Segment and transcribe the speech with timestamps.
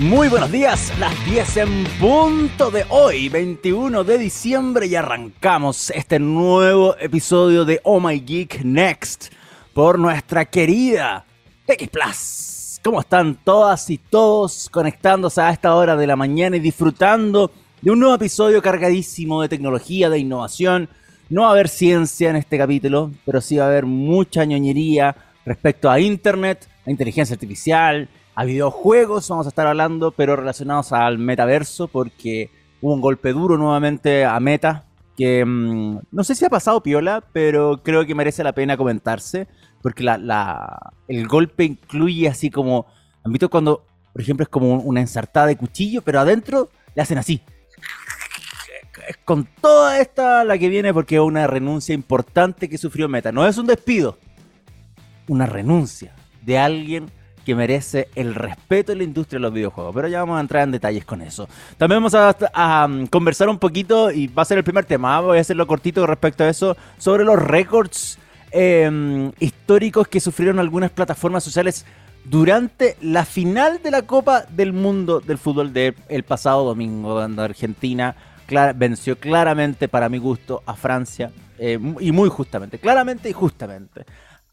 [0.00, 6.20] Muy buenos días, las 10 en punto de hoy, 21 de diciembre, y arrancamos este
[6.20, 9.32] nuevo episodio de Oh My Geek Next
[9.74, 11.26] por nuestra querida
[11.66, 12.80] X Plus.
[12.84, 17.50] ¿Cómo están todas y todos conectándose a esta hora de la mañana y disfrutando
[17.82, 20.88] de un nuevo episodio cargadísimo de tecnología, de innovación?
[21.28, 25.16] No va a haber ciencia en este capítulo, pero sí va a haber mucha ñoñería
[25.44, 28.08] respecto a Internet, a inteligencia artificial,
[28.38, 33.58] a videojuegos, vamos a estar hablando, pero relacionados al metaverso, porque hubo un golpe duro
[33.58, 34.84] nuevamente a Meta,
[35.16, 39.48] que mm, no sé si ha pasado piola, pero creo que merece la pena comentarse,
[39.82, 42.86] porque la, el golpe incluye así como,
[43.24, 47.18] han visto cuando, por ejemplo, es como una ensartada de cuchillo, pero adentro le hacen
[47.18, 47.42] así.
[49.24, 53.32] Con toda esta la que viene porque es una renuncia importante que sufrió Meta.
[53.32, 54.16] No es un despido,
[55.26, 57.17] una renuncia de alguien
[57.48, 59.94] que merece el respeto en la industria de los videojuegos.
[59.94, 61.48] Pero ya vamos a entrar en detalles con eso.
[61.78, 65.20] También vamos a, um, conversar un poquito, y va a ser el primer tema, ¿ah?
[65.22, 68.18] voy a hacerlo cortito respecto a eso, sobre los récords
[68.50, 71.86] em, históricos que sufrieron algunas plataformas sociales
[72.26, 78.14] durante la final de la Copa del Mundo del fútbol del pasado domingo, donde Argentina
[78.74, 84.04] venció claramente, para mi gusto, a Francia, eh, y muy justamente, claramente y justamente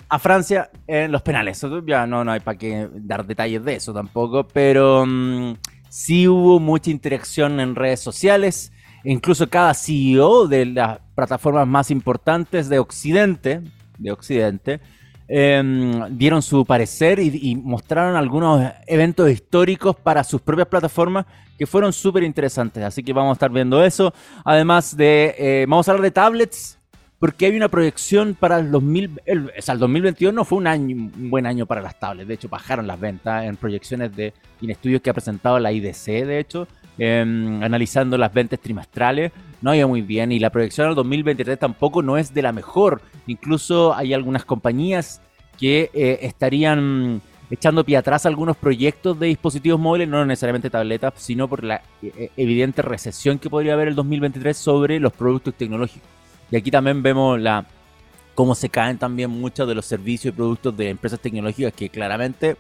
[0.10, 1.66] a Francia en los penales.
[1.86, 5.56] Ya no, no hay para qué dar detalles de eso tampoco, pero mm,
[5.90, 8.72] sí hubo mucha interacción en redes sociales.
[9.04, 13.62] Incluso cada CEO de las plataformas más importantes de Occidente,
[13.98, 14.80] de Occidente,
[15.28, 21.26] em, dieron su parecer y, mostraron algunos eventos históricos para sus propias plataformas
[21.58, 22.84] que fueron súper interesantes.
[22.84, 24.14] Así que vamos a estar viendo eso.
[24.44, 26.80] Además de, eh, vamos a hablar de tablets
[27.20, 29.22] porque hay una proyección para el 2000,
[29.58, 32.34] o sea, el 2021 no fue un año, un buen año para las tablets, de
[32.34, 36.40] hecho bajaron las ventas en proyecciones de en estudios que ha presentado la IDC, de
[36.40, 41.58] hecho, em, analizando las ventas trimestrales, no iba muy bien y la proyección al 2023
[41.58, 45.22] tampoco no es de la mejor, incluso hay algunas compañías
[45.58, 51.48] que eh, estarían echando pie atrás algunos proyectos de dispositivos móviles, no necesariamente tabletas, sino
[51.48, 56.16] por la eh, evidente recesión que podría haber el 2023 sobre los productos tecnológicos.
[56.52, 57.66] Y aquí también vemos la
[58.36, 62.58] cómo se caen también muchos de los servicios y productos de empresas tecnológicas que claramente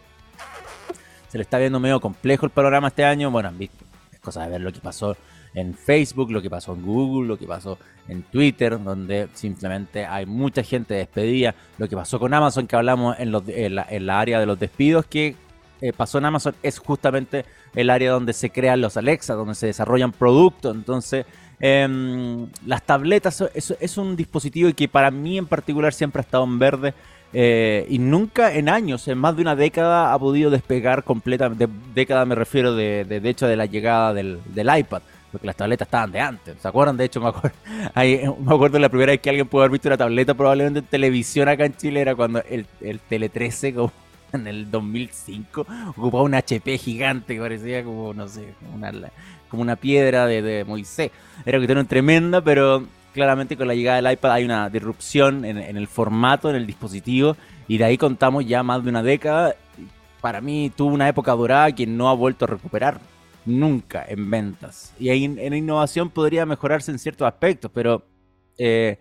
[1.28, 3.29] se le está viendo medio complejo el panorama este año.
[3.29, 5.16] Bueno, han visto, es cosa de ver lo que pasó
[5.53, 10.25] en Facebook, lo que pasó en Google, lo que pasó en Twitter, donde simplemente hay
[10.25, 14.59] mucha gente despedida, lo que pasó con Amazon, que hablamos en, la, área de los
[14.59, 15.35] despidos, que
[15.81, 19.68] eh, pasó en Amazon, es justamente el área donde se crean los Alexa, donde se
[19.68, 21.25] desarrollan productos, entonces
[21.60, 26.60] Em, las tabletas es, un dispositivo que para mí en particular siempre ha estado en
[26.60, 26.94] verde
[27.34, 31.68] eh, y nunca en años, en más de una década, ha podido despegar completamente.
[31.68, 35.02] De década me refiero de, de, hecho de la llegada del, iPad
[35.32, 36.56] porque las tabletas estaban de antes.
[36.62, 36.96] ¿Se acuerdan?
[36.96, 37.58] De hecho, me acuerdo,
[37.96, 41.50] me acuerdo la primera vez que alguien pudo haber visto una tableta probablemente en televisión
[41.50, 43.92] acá en Chile era cuando el, el Tele 13, como
[44.35, 45.66] en el 2005,
[45.96, 48.91] ocupaba un HP gigante que parecía como, no sé, una,
[49.50, 51.12] como una piedra de, Moisés.
[51.46, 55.57] Era que cuestión tremenda, pero claramente con la llegada del iPad hay una disrupción en,
[55.57, 57.35] el formato, en el dispositivo,
[57.68, 59.56] y de ahí contamos ya más de una década.
[60.22, 63.00] Para mí tuvo una época dorada que no ha vuelto a recuperar
[63.45, 64.94] nunca en ventas.
[65.00, 68.03] Y en, innovación podría mejorarse en ciertos aspectos, pero
[68.57, 68.97] eh,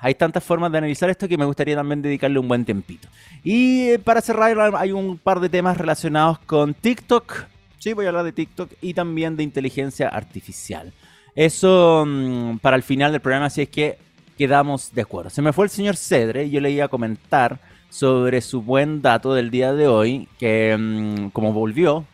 [0.00, 3.08] hay tantas formas de analizar esto que me gustaría también dedicarle un buen tempito.
[3.42, 7.46] Y eh, para cerrar, hay un par de temas relacionados con TikTok
[7.78, 10.92] Sí, voy a hablar de TikTok y también de inteligencia artificial.
[11.34, 13.98] Eso mm, para el final del programa, si es que
[14.36, 15.30] quedamos de acuerdo.
[15.30, 19.00] Se me fue el señor Cedre y yo le iba a comentar sobre su buen
[19.00, 22.04] dato del día de hoy, que mm, como volvió,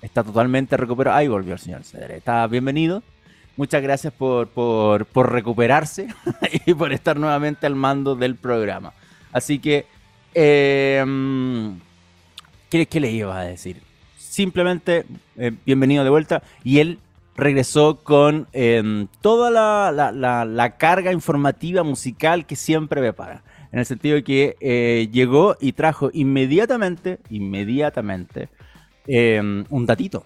[0.00, 1.18] está totalmente recuperado.
[1.18, 2.16] Ahí volvió el señor Cedre.
[2.16, 3.02] Está bienvenido.
[3.60, 6.08] Muchas gracias por, por, recuperarse
[6.66, 8.94] y por estar nuevamente al mando del programa.
[9.32, 9.84] Así que,
[11.06, 11.78] mm,
[12.70, 13.90] ¿qué, ¿qué le iba a decir?
[14.30, 15.04] simplemente
[15.36, 16.42] eh, bienvenido de vuelta.
[16.64, 16.98] Y él
[17.36, 23.42] regresó con em, toda la, carga informativa musical que siempre me para.
[23.72, 28.48] En el sentido de que eh, llegó y trajo inmediatamente, inmediatamente,
[29.06, 30.24] em, un datito.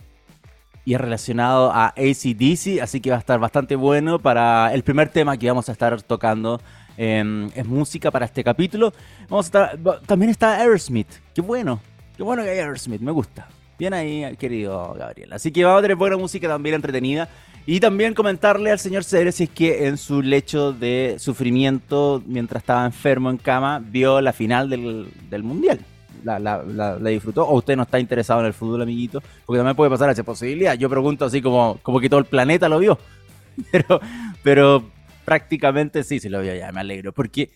[0.85, 5.09] Y es relacionado a ACDC, así que va a estar bastante bueno para el primer
[5.09, 6.61] tema que vamos a estar tocando.
[6.97, 8.93] Em, es música para este capítulo.
[9.29, 11.09] Vamos a estar, también está Aerosmith.
[11.35, 11.81] Qué bueno,
[12.17, 13.49] qué bueno que hay Aerosmith, me gusta.
[13.79, 15.33] Bien ahí, querido Gabriel.
[15.33, 17.29] Así que vamos a tener buena música también entretenida.
[17.67, 22.63] Y también comentarle al señor Cedre si es que en su lecho de sufrimiento, mientras
[22.63, 25.81] estaba enfermo en cama, vio la final del, Mundial.
[26.25, 29.91] La, la, disfrutó, o usted no está interesado en el fútbol, amiguito, porque también puede
[29.91, 30.75] pasar esa posibilidad.
[30.75, 32.99] Yo pregunto así como, como que todo el planeta lo vio,
[33.71, 34.01] pero,
[34.43, 34.91] pero
[35.25, 37.51] prácticamente sí, se lo vio ya, me alegro, porque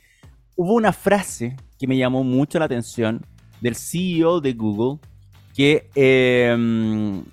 [0.56, 3.24] hubo una frase que me llamó mucho la atención
[3.60, 5.00] del CEO de Google,
[5.54, 7.24] que em,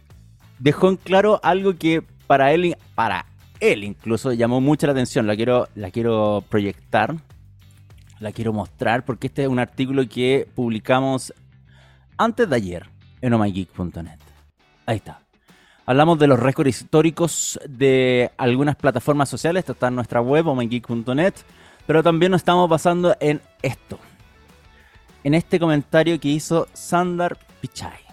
[0.60, 3.26] dejó en claro algo que para él, para
[3.60, 5.28] él incluso llamó mucho la atención.
[5.28, 7.16] La quiero, la quiero proyectar,
[8.20, 11.34] la quiero mostrar, porque este es un artículo que publicamos
[12.18, 12.90] antes de ayer
[13.22, 14.20] en omageek.net.
[14.86, 15.20] Ahí está.
[15.86, 19.62] Hablamos de los récords históricos de algunas plataformas sociales.
[19.62, 21.34] Esto está en nuestra web, omageek.net.
[21.86, 24.00] Pero también nos estamos basando en esto.
[25.24, 28.05] En este comentario que hizo Sandar Pichai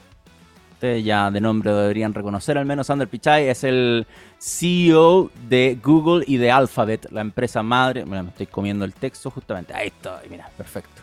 [0.83, 4.07] ya de nombre deberían reconocer al menos, Sander Pichai es el
[4.39, 8.05] CEO de Google y de Alphabet, la empresa madre.
[8.05, 9.75] Me estoy comiendo el texto justamente.
[9.75, 11.03] Ahí está, mira, perfecto.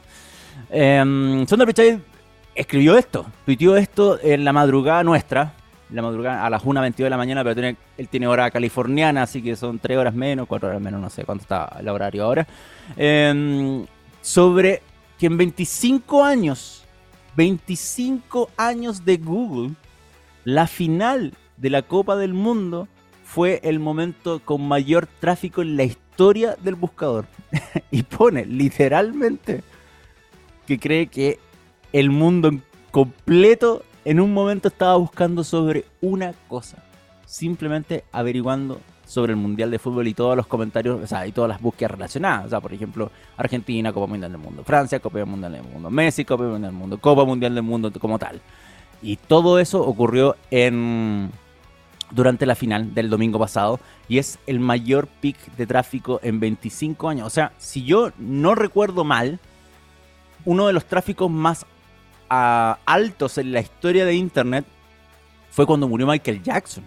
[0.70, 2.02] Eh, Sander Pichai
[2.56, 5.54] escribió esto, tuiteó esto en la madrugada nuestra,
[5.92, 9.42] la madrugada a las 1.22 de la mañana, pero tiene, él tiene hora californiana, así
[9.42, 12.46] que son 3 horas menos, 4 horas menos, no sé cuánto está el horario ahora.
[12.98, 13.86] Em,
[14.22, 14.82] sobre
[15.18, 16.86] que en 25 años
[17.36, 19.76] 25 años de Google,
[20.44, 22.88] la final de la Copa del Mundo
[23.24, 27.26] fue el momento con mayor tráfico en la historia del buscador.
[27.92, 29.64] y pone literalmente
[30.66, 31.40] que cree que
[31.94, 32.52] el mundo
[32.92, 36.84] completo en un momento estaba buscando sobre una cosa.
[37.26, 41.50] Simplemente averiguando sobre el Mundial de Fútbol y todos los comentarios, o sea, y todas
[41.50, 42.46] las búsquedas relacionadas.
[42.46, 46.24] O sea, por ejemplo, Argentina, Copa Mundial del Mundo, Francia, Copa Mundial del Mundo, Messi,
[46.24, 48.40] Copa Mundial del Mundo, Copa Mundial del Mundo como tal.
[49.02, 51.32] Y todo eso ocurrió en
[52.12, 57.10] durante la final del domingo pasado y es el mayor pic de tráfico en 25
[57.10, 57.26] años.
[57.26, 59.40] O sea, si yo no recuerdo mal,
[60.46, 61.66] uno de los tráficos más
[62.30, 64.66] ah, altos en la historia de Internet
[65.50, 66.86] fue cuando murió Michael Jackson.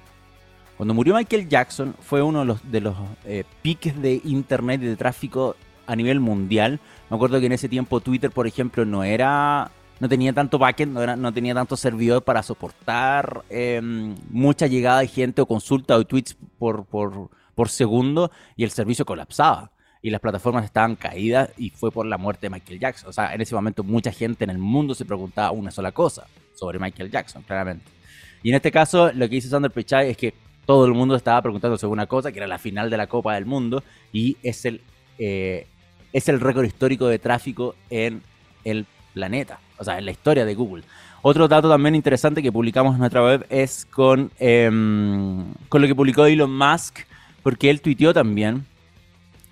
[0.83, 4.87] Cuando murió Michael Jackson fue uno de los, de los eh, piques de internet y
[4.87, 5.55] de tráfico
[5.87, 6.81] a nivel mundial.
[7.09, 9.71] Me acuerdo que en ese tiempo Twitter, por ejemplo, no era
[10.01, 15.07] no tenía tanto backend, no, no tenía tanto servidor para soportar em, mucha llegada de
[15.07, 19.71] gente o consulta o tweets por, por, por segundo y el servicio colapsaba
[20.03, 23.09] y las plataformas estaban caídas y fue por la muerte de Michael Jackson.
[23.09, 26.27] O sea, en ese momento mucha gente en el mundo se preguntaba una sola cosa
[26.55, 27.85] sobre Michael Jackson, claramente.
[28.43, 30.35] Y en este caso, lo que dice Sander Pichai es que
[30.67, 33.35] todo el mundo estaba preguntando sobre una cosa, que era la final de la Copa
[33.35, 33.83] del Mundo,
[34.13, 34.81] y es el,
[35.19, 35.67] eh,
[36.13, 38.23] es el récord histórico de tráfico en
[38.65, 40.85] el planeta, o sea, en la historia de Google.
[41.23, 45.95] Otro dato también interesante que publicamos en nuestra web es con, em, con lo que
[45.95, 47.01] publicó Elon Musk,
[47.43, 48.67] porque él tuiteó también,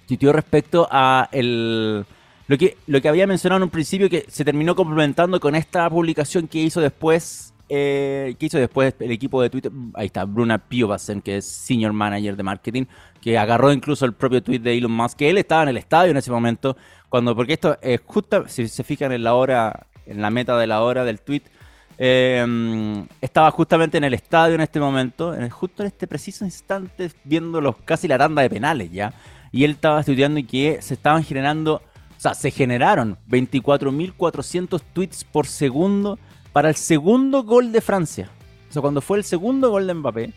[0.06, 2.05] tuiteó respecto a el,
[2.49, 5.89] lo, que, lo que había mencionado en un principio, que se terminó complementando con esta
[5.89, 9.70] publicación que hizo después eh, ¿Qué hizo después el equipo de Twitter?
[9.94, 12.84] Ahí está, Bruna Piovasen, que es Senior Manager de Marketing,
[13.20, 16.11] que agarró incluso el propio tweet de Elon Musk, que él estaba en el estadio
[16.11, 16.76] en ese momento,
[17.08, 20.67] cuando, porque esto es justo, si se fijan en la hora, en la meta de
[20.67, 21.43] la hora del tweet,
[21.96, 27.12] em, estaba justamente en el estadio en este momento, en justo en este preciso instante,
[27.22, 29.14] viendo casi la tanda de penales ya,
[29.52, 35.22] y él estaba estudiando y que se estaban generando, o sea, se generaron 24.400 tweets
[35.22, 36.19] por segundo
[36.52, 38.31] para el segundo gol de Francia.
[38.69, 40.32] O sea, cuando fue el segundo gol de Mbappé,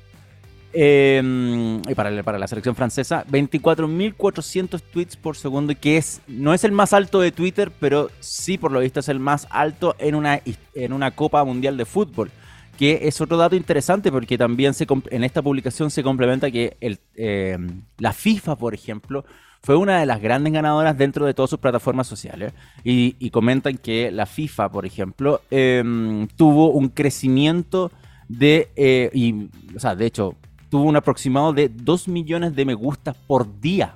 [0.74, 6.72] em, y para, la selección francesa, 24.400 tweets por segundo, que es no es el
[6.72, 10.42] más alto de Twitter, pero sí por lo visto es el más alto en una,
[10.74, 12.32] en una Copa Mundial de Fútbol.
[12.78, 16.76] Que es otro dato interesante porque también se, en esta publicación se complementa que
[17.16, 19.26] em, la FIFA, por ejemplo,
[19.64, 22.52] fue una de las grandes ganadoras dentro de todas sus plataformas sociales.
[22.84, 27.90] Y, comentan que la FIFA, por ejemplo, em, tuvo un crecimiento
[28.28, 30.36] de, eh, y, o sea, de hecho,
[30.70, 33.96] tuvo un aproximado de 2 millones de me gustas por día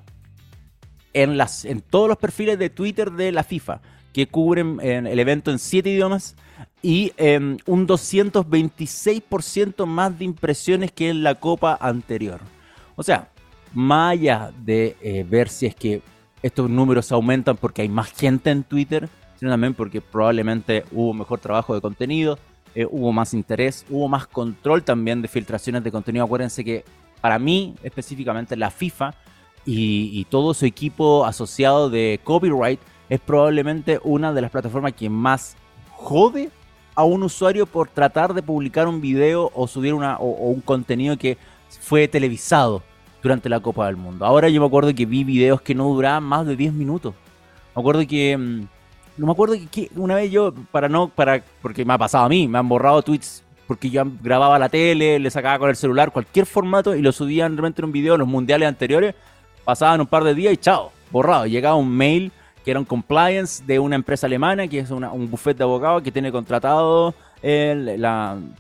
[1.12, 3.82] en, las, en todos los perfiles de Twitter de la FIFA,
[4.14, 6.38] que cubren el evento en 7 idiomas
[6.82, 12.40] y em, un 226% más de impresiones que en la copa anterior.
[12.96, 13.30] O sea,
[13.78, 14.18] más
[14.66, 16.02] de eh, ver si es que
[16.42, 21.40] estos números aumentan porque hay más gente en Twitter, sino también porque probablemente hubo mejor
[21.40, 22.40] trabajo de contenido,
[22.74, 26.26] eh, hubo más interés, hubo más control también de filtraciones de contenido.
[26.26, 26.86] Acuérdense que
[27.22, 29.14] para mí, específicamente la FIFA
[29.64, 32.80] y, todo su equipo asociado de copyright
[33.10, 35.56] es probablemente una de las plataformas que más
[35.92, 36.50] jode
[36.96, 41.16] a un usuario por tratar de publicar un video o subir una, o un contenido
[41.16, 41.38] que
[41.80, 42.82] fue televisado
[43.28, 44.26] durante la Copa del Mundo.
[44.26, 47.14] Ahora yo me acuerdo que vi videos que no duraban más de 10 minutos.
[47.76, 48.62] Me acuerdo que mm,
[49.18, 52.30] no me acuerdo que, una vez yo, para no, para, porque me ha pasado a
[52.30, 56.12] mí, me han borrado tweets porque yo grababa la tele, le sacaba con el celular,
[56.12, 59.14] cualquier formato y lo subían realmente en un video en los mundiales anteriores,
[59.66, 61.48] pasaban un par de días y chao, borrado.
[61.48, 62.32] Llegaba un mail
[62.64, 66.14] que era un compliance de una empresa alemana, que es un buffet de abogados que
[66.14, 67.14] tiene contratado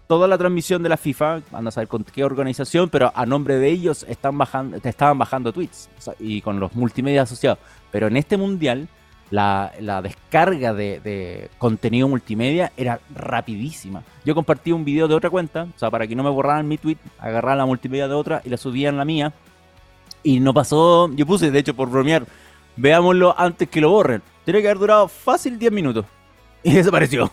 [0.08, 3.56] toda la transmisión de la FIFA, anda a saber con qué organización, pero a nombre
[3.56, 5.89] de ellos están bajando, te estaban bajando tweets
[6.20, 7.60] y con los multimedia asociados.
[7.91, 8.88] Pero en este mundial,
[9.29, 14.03] la, descarga de, contenido multimedia era rapidísima.
[14.24, 16.77] Yo compartí un video de otra cuenta, o sea, para que no me borraran mi
[16.77, 19.34] tweet, agarraba la multimedia de otra y la subía en la mía.
[20.24, 22.25] Y no pasó, yo puse, de hecho, por bromear,
[22.77, 24.22] veámoslo antes que lo borren.
[24.46, 26.06] Tiene que haber durado fácil 10 minutos.
[26.63, 27.32] Y desapareció.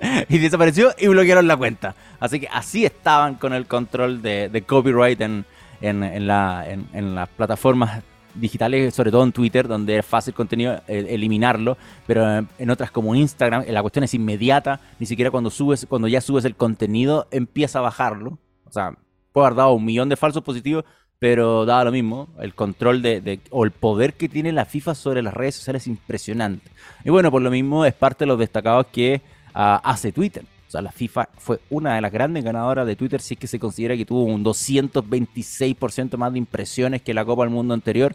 [0.28, 1.94] y desapareció y bloquearon la cuenta.
[2.18, 5.44] Así que así estaban con el control de, copyright en,
[5.80, 8.02] en, la, en, las plataformas
[8.34, 11.76] digitales, sobre todo en Twitter, donde es fácil contenido eh, eliminarlo,
[12.06, 16.20] pero en otras como Instagram, la cuestión es inmediata, ni siquiera cuando subes, cuando ya
[16.20, 18.38] subes el contenido, empieza a bajarlo.
[18.66, 18.94] O sea,
[19.32, 20.84] puede haber dado un millón de falsos positivos,
[21.18, 22.28] pero daba lo mismo.
[22.40, 25.88] El control de, o el poder que tiene la FIFA sobre las redes sociales es
[25.88, 26.70] impresionante.
[27.04, 29.20] Y bueno, por lo mismo es parte de los destacados que
[29.54, 30.44] hace Twitter.
[30.68, 33.48] O sea, la FIFA fue una de las grandes ganadoras de Twitter, si es que
[33.48, 38.14] se considera que tuvo un 226% más de impresiones que la Copa del Mundo anterior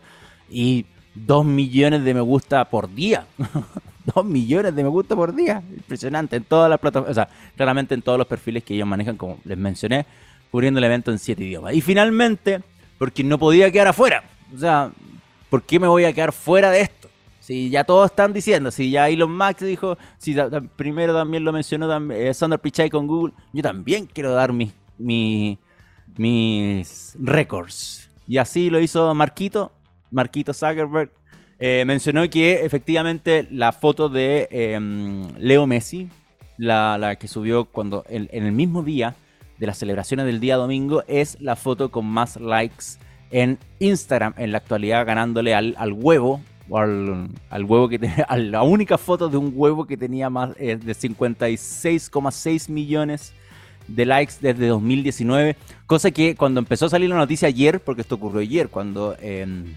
[0.49, 3.25] y 2 millones de me gusta por día.
[4.15, 5.63] 2 millones de me gusta por día.
[5.69, 6.37] Impresionante.
[6.37, 9.37] En todas las plataformas, o sea, claramente en todos los perfiles que ellos manejan, como
[9.43, 10.05] les mencioné,
[10.51, 11.73] cubriendo el evento en 7 idiomas.
[11.73, 12.61] Y finalmente,
[12.97, 14.23] porque no podía quedar afuera.
[14.55, 14.91] O sea,
[15.49, 17.04] ¿por qué me voy a quedar fuera de esto?
[17.45, 20.35] Si ya todos están diciendo, si ya Elon Musk dijo, si
[20.75, 25.55] primero también lo mencionó eh, Pichai con Google, yo también quiero dar mis, mis,
[27.19, 28.09] récords.
[28.27, 29.71] Y así lo hizo Marquito,
[30.09, 31.11] Marquito Zuckerberg.
[31.59, 36.09] Eh, mencionó que efectivamente la foto de em, Leo Messi,
[36.57, 39.13] la, que subió cuando en, el mismo día
[39.59, 42.97] de las celebraciones del día domingo, es la foto con más likes
[43.29, 46.41] en Instagram en la actualidad, ganándole al, al huevo
[46.73, 50.93] al, huevo que tenía, la única foto de un huevo que tenía más eh, de
[50.93, 53.33] 56,6 millones
[53.87, 55.55] de likes desde 2019,
[55.85, 59.75] cosa que cuando empezó a salir la noticia ayer, porque esto ocurrió ayer, cuando em,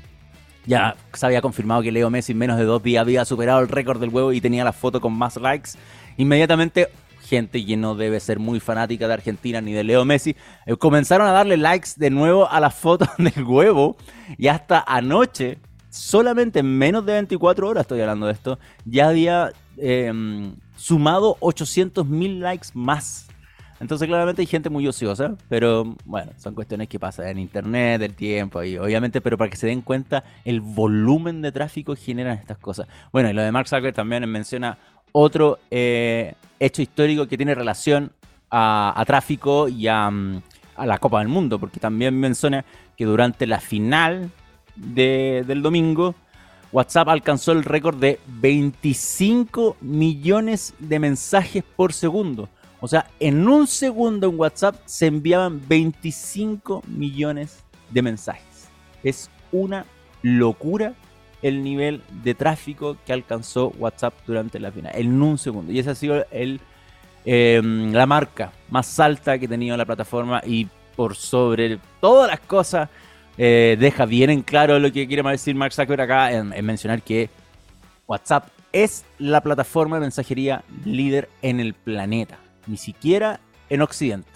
[0.66, 3.68] ya se había confirmado que Leo Messi en menos de dos días había superado el
[3.68, 5.72] récord del huevo y tenía la foto con más likes,
[6.16, 6.88] inmediatamente
[7.28, 11.28] gente que no debe ser muy fanática de Argentina ni de Leo Messi, eh, comenzaron
[11.28, 13.96] a darle likes de nuevo a la foto del huevo
[14.38, 15.58] y hasta anoche
[15.90, 22.06] solamente en menos de 24 horas, estoy hablando de esto, ya había em, sumado 800
[22.06, 23.28] mil likes más.
[23.80, 28.14] Entonces claramente hay gente muy ociosa, pero bueno, son cuestiones que pasan en internet, el
[28.14, 32.38] tiempo y obviamente, pero para que se den cuenta el volumen de tráfico que generan
[32.38, 32.88] estas cosas.
[33.12, 34.78] Bueno, y lo de Mark Zuckerberg también menciona
[35.12, 38.12] otro eh, hecho histórico que tiene relación
[38.50, 42.64] a, tráfico y a, a la Copa del Mundo, porque también menciona
[42.96, 44.30] que durante la final
[44.78, 46.14] del domingo,
[46.70, 52.48] WhatsApp alcanzó el récord de 25 millones de mensajes por segundo.
[52.80, 58.68] O sea, en un segundo en WhatsApp se enviaban 25 millones de mensajes.
[59.02, 59.86] Es una
[60.22, 60.94] locura
[61.42, 64.92] el nivel de tráfico que alcanzó WhatsApp durante la final.
[64.94, 65.72] En un segundo.
[65.72, 66.60] Y esa ha sido el,
[67.24, 72.40] em, la marca más alta que ha tenido la plataforma y por sobre todas las
[72.40, 72.88] cosas
[73.38, 77.30] eh, deja bien en claro lo que quiere decir Mark Zuckerberg acá en, mencionar que
[78.08, 83.38] WhatsApp es la plataforma de mensajería líder en el planeta, ni siquiera
[83.70, 84.28] en Occidente.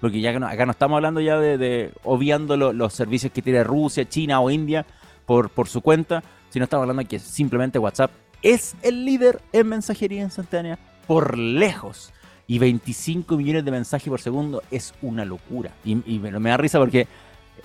[0.00, 4.08] Porque ya que acá no estamos hablando ya de, obviando los servicios que tiene Rusia,
[4.08, 4.84] China o India
[5.24, 8.10] por, su cuenta, sino estamos hablando de que simplemente WhatsApp
[8.42, 12.12] es el líder en mensajería instantánea por lejos.
[12.46, 15.72] Y 25 millones de mensajes por segundo es una locura.
[15.84, 17.06] Y, me da risa porque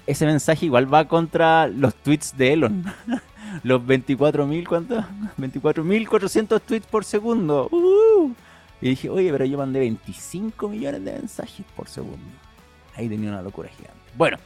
[0.07, 2.85] ese mensaje igual va contra los tweets de Elon.
[3.63, 5.05] los 24.000, ¿cuántos?
[5.37, 7.67] 24.400 tweets por segundo.
[7.71, 8.31] Uh.
[8.81, 12.17] Y dije, oye, pero yo mandé 25 millones de mensajes por segundo.
[12.95, 13.97] Ahí tenía una locura gigante.
[14.17, 14.37] Bueno,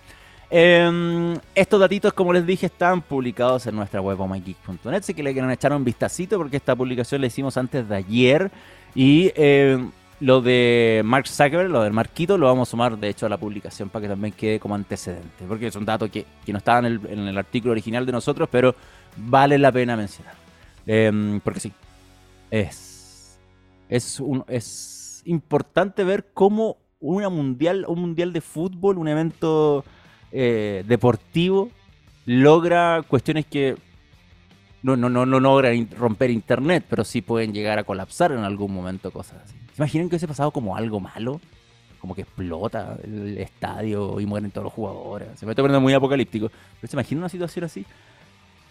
[0.49, 5.73] em, estos datitos, como les dije, están publicados en nuestra web que le quieren echar
[5.73, 8.51] un vistacito porque esta publicación la hicimos antes de ayer.
[8.93, 13.25] Y em, lo de Mark Zuckerberg, lo del Marquito, lo vamos a sumar de hecho
[13.25, 16.57] a la publicación para que también quede como antecedente, porque son datos que, que no
[16.57, 18.75] estaban en el, artículo original de nosotros, pero
[19.15, 20.33] vale la pena mencionar.
[20.87, 21.71] Em, porque sí,
[22.49, 23.39] es,
[23.89, 29.85] es, un, es importante ver cómo una mundial, un mundial de fútbol, un evento
[30.31, 31.69] eh, deportivo,
[32.25, 33.77] logra cuestiones que
[34.83, 38.73] no, no, no, no logran romper internet, pero sí pueden llegar a colapsar en algún
[38.73, 39.55] momento, cosas así.
[39.73, 41.41] ¿Se imaginan que hubiese pasado como algo malo?
[41.99, 45.27] Como que explota el estadio y mueren todos los jugadores.
[45.35, 46.49] Se me está poniendo muy apocalíptico.
[46.79, 47.85] Pero se imaginan una situación así.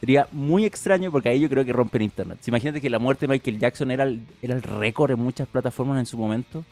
[0.00, 2.38] Sería muy extraño porque ahí yo creo que rompen internet.
[2.40, 5.48] ¿Se imagínate que la muerte de Michael Jackson era el, era el récord en muchas
[5.48, 6.64] plataformas en su momento?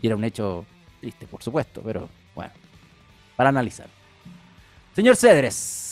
[0.00, 0.64] Y era un hecho
[1.00, 2.52] triste, por supuesto, pero bueno,
[3.34, 3.88] para analizar.
[4.94, 5.85] Señor Cedres,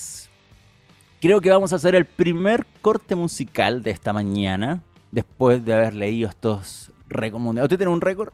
[1.24, 5.94] creo que vamos a hacer el primer corte musical de esta mañana, después de haber
[5.94, 7.64] leído estos récords mundiales.
[7.64, 8.30] ¿Usted tiene un récord?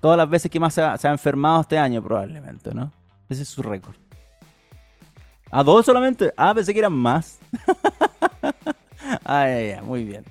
[0.00, 2.90] Todas las veces que más se ha, enfermado este año, probablemente, ¿no?
[3.28, 3.94] Ese es su récord.
[5.52, 6.34] ¿A dos solamente?
[6.36, 7.38] Ah, pensé que eran más.
[9.24, 10.24] ay, ay, muy bien.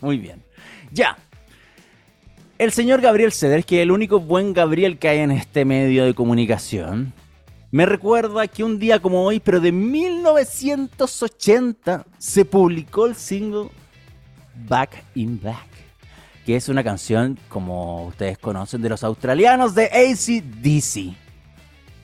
[0.00, 0.42] Muy bien.
[0.90, 1.16] Ya.
[2.58, 6.04] El señor Gabriel Ceder, que es el único buen Gabriel que hay en este medio
[6.04, 7.12] de comunicación,
[7.76, 13.68] me recuerda que un día como hoy, pero de 1980, se publicó el single
[14.66, 15.68] Back in Black,
[16.46, 21.14] que es una canción, como ustedes conocen, de los australianos de ACDC.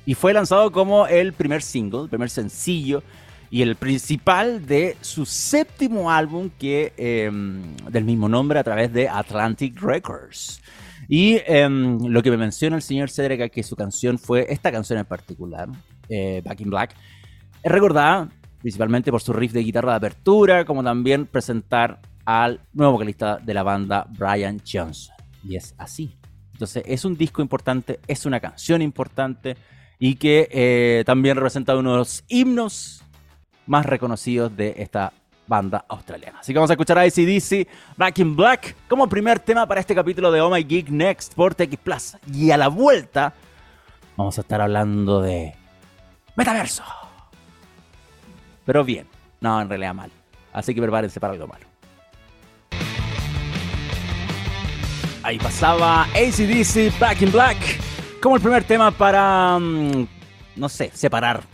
[0.05, 3.03] Y fue lanzado como el primer single, el primer sencillo
[3.51, 9.09] y el principal de su séptimo álbum que em, del mismo nombre a través de
[9.09, 10.61] Atlantic Records.
[11.09, 14.99] Y em, lo que me menciona el señor Cedric que su canción fue, esta canción
[14.99, 15.69] en particular,
[16.09, 16.95] eh, Back in Black,
[17.63, 18.29] es recordada
[18.61, 23.55] principalmente por su riff de guitarra de apertura, como también presentar al nuevo vocalista de
[23.55, 25.15] la banda, Brian Johnson.
[25.45, 26.17] Y es así.
[26.53, 29.57] Entonces es un disco importante, es una canción importante
[29.99, 33.05] y que eh, también representa uno de los himnos
[33.67, 35.13] más reconocidos de esta
[35.53, 36.39] banda australiana.
[36.41, 37.69] Así que vamos a escuchar a ACDC
[37.99, 41.55] Back in Black como primer tema para este capítulo de Oh My Geek Next por
[41.55, 42.17] TX Plus.
[42.33, 43.35] Y a la vuelta
[44.17, 45.55] vamos a estar hablando de
[46.37, 46.83] metaverso.
[48.65, 49.07] Pero bien,
[49.43, 50.11] no, en realidad mal.
[50.55, 51.67] Así que prepárense para algo malo.
[55.23, 57.59] Ahí pasaba ACDC Back in Black
[58.23, 60.07] como el primer tema para, mm,
[60.57, 61.52] no sé, separar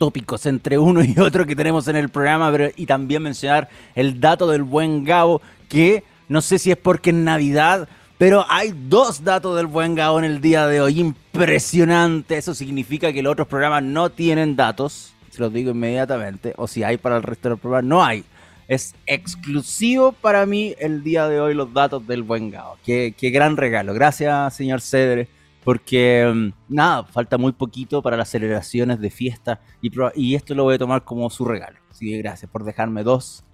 [0.00, 4.18] tópicos entre uno y otro que tenemos en el programa, pero, y también mencionar el
[4.18, 7.86] dato del buen Gabo, que no sé si es porque es Navidad,
[8.16, 11.00] pero hay dos datos del buen Gabo en el día de hoy.
[11.00, 12.38] Impresionante.
[12.38, 15.12] Eso significa que los otros programas no tienen datos.
[15.30, 16.54] Se los digo inmediatamente.
[16.56, 18.24] O si hay para el resto del programa, no hay.
[18.68, 22.78] Es exclusivo para mí el día de hoy los datos del buen Gabo.
[22.84, 23.92] Qué, qué gran regalo.
[23.94, 25.28] Gracias, señor Cedre
[25.64, 30.74] porque mm, nada, falta muy poquito para las celebraciones de fiesta y, esto lo voy
[30.74, 31.78] a tomar como su regalo.
[31.90, 33.44] Así que gracias por dejarme dos,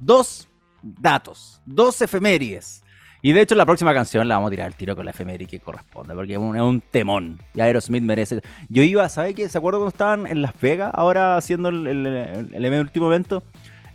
[0.00, 0.48] dos
[0.82, 2.82] datos, dos efemérides.
[3.24, 5.48] Y de hecho la próxima canción la vamos a tirar al tiro con la efeméride
[5.48, 7.38] que corresponde, porque es un, temón.
[7.54, 8.42] Y Aerosmith merece...
[8.68, 9.48] Yo iba, ¿sabes qué?
[9.48, 13.44] ¿Se acuerdan cuando estaban en Las Vegas ahora haciendo el, el último evento?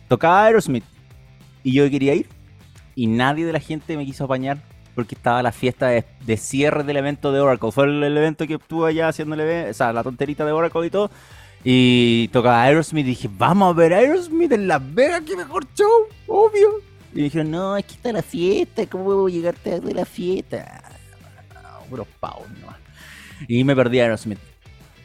[0.08, 0.84] Tocaba Aerosmith
[1.62, 2.26] y yo quería ir
[2.94, 4.62] y nadie de la gente me quiso apañar
[4.98, 7.70] porque estaba la fiesta de, cierre del evento de Oracle.
[7.70, 11.08] Fue el, evento que estuve allá haciéndole, o sea, la tonterita de Oracle y todo.
[11.62, 15.88] Y tocaba Aerosmith y dije, vamos a ver Aerosmith en Las Vegas, qué mejor show,
[16.26, 16.80] obvio.
[17.14, 20.82] Y dijeron, no, aquí está la fiesta, ¿cómo puedo llegar tarde a la fiesta?
[21.54, 22.74] No, no.
[23.46, 24.40] Y me perdí a Aerosmith.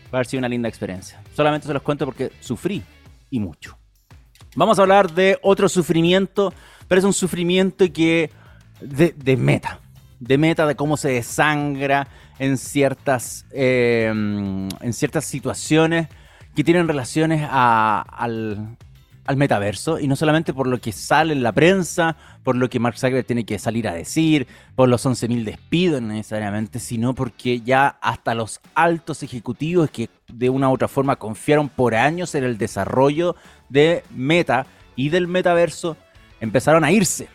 [0.05, 1.21] Va a haber sido una linda experiencia.
[1.35, 2.81] Solamente se los cuento porque sufrí
[3.29, 3.77] y mucho.
[4.55, 6.51] Vamos a hablar de otro sufrimiento,
[6.87, 8.31] pero es un sufrimiento que
[8.81, 9.79] de meta
[10.23, 12.07] de meta, de cómo se desangra
[12.39, 16.07] en ciertas, em, en ciertas situaciones
[16.55, 18.77] que tienen relaciones al,
[19.25, 19.99] al, metaverso.
[19.99, 23.25] Y no solamente por lo que sale en la prensa, por lo que Mark Zuckerberg
[23.25, 28.61] tiene que salir a decir, por los 11.000 despidos necesariamente, sino porque ya hasta los
[28.75, 33.35] altos ejecutivos que de una u otra forma confiaron por años en el desarrollo
[33.69, 35.97] de Meta y del metaverso
[36.39, 37.27] empezaron a irse.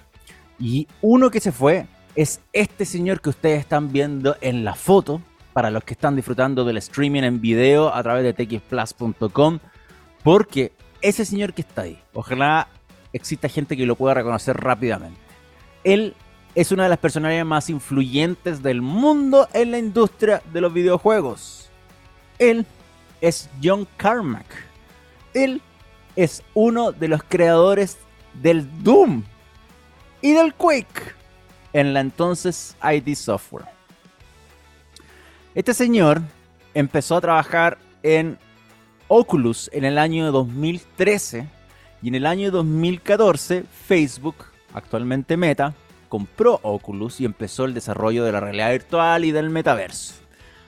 [0.58, 1.86] Y uno que se fue
[2.18, 6.64] es este señor que ustedes están viendo en la foto, para los que están disfrutando
[6.64, 9.60] del streaming en video a través de txplus.com,
[10.24, 12.66] porque ese señor que está ahí, ojalá
[13.12, 15.20] exista gente que lo pueda reconocer rápidamente.
[15.84, 16.16] Él
[16.56, 21.70] es una de las personalidades más influyentes del mundo en la industria de los videojuegos.
[22.40, 22.66] Él
[23.20, 24.46] es John Carmack.
[25.34, 25.62] Él
[26.16, 27.96] es uno de los creadores
[28.34, 29.22] del Doom
[30.20, 31.17] y del Quake
[31.72, 33.66] en la entonces ID Software.
[35.54, 36.22] Este señor
[36.74, 38.38] empezó a trabajar en
[39.08, 41.48] Oculus en el año 2013
[42.02, 44.36] y en el año 2014 Facebook,
[44.72, 45.74] actualmente Meta,
[46.08, 50.14] compró Oculus y empezó el desarrollo de la realidad virtual y del metaverso.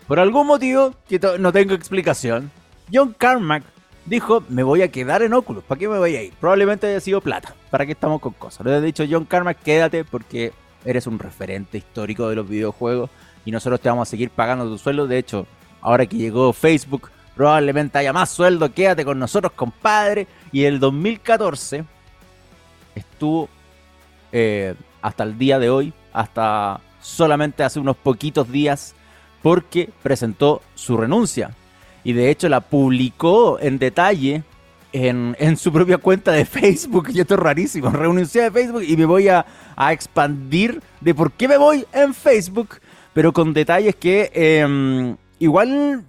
[0.07, 2.51] Por algún motivo que no tengo explicación,
[2.93, 3.63] John Carmack
[4.07, 6.33] dijo, me voy a quedar en Oculus, ¿para qué me voy a ir?
[6.41, 8.67] Probablemente haya sido plata, ¿para qué estamos con cosas?
[8.67, 10.53] Le he dicho John Carmack, quédate porque
[10.85, 13.11] eres un referente histórico de los videojuegos
[13.45, 15.07] y nosotros te vamos a seguir pagando tu sueldo.
[15.07, 15.47] De hecho,
[15.81, 20.27] ahora que llegó Facebook, probablemente haya más sueldo, quédate con nosotros, compadre.
[20.53, 21.85] Y el 2014
[22.95, 23.49] estuvo
[24.33, 28.95] eh, hasta el día de hoy, hasta solamente hace unos poquitos días,
[29.43, 31.51] porque presentó su renuncia.
[32.05, 34.43] Y de hecho la publicó en detalle
[34.93, 37.09] en, su propia cuenta de Facebook.
[37.13, 37.91] Y esto es rarísimo.
[37.91, 39.45] Renuncié de Facebook y me voy a,
[39.91, 42.81] expandir de por qué me voy en Facebook.
[43.13, 46.05] Pero con detalles que em, igual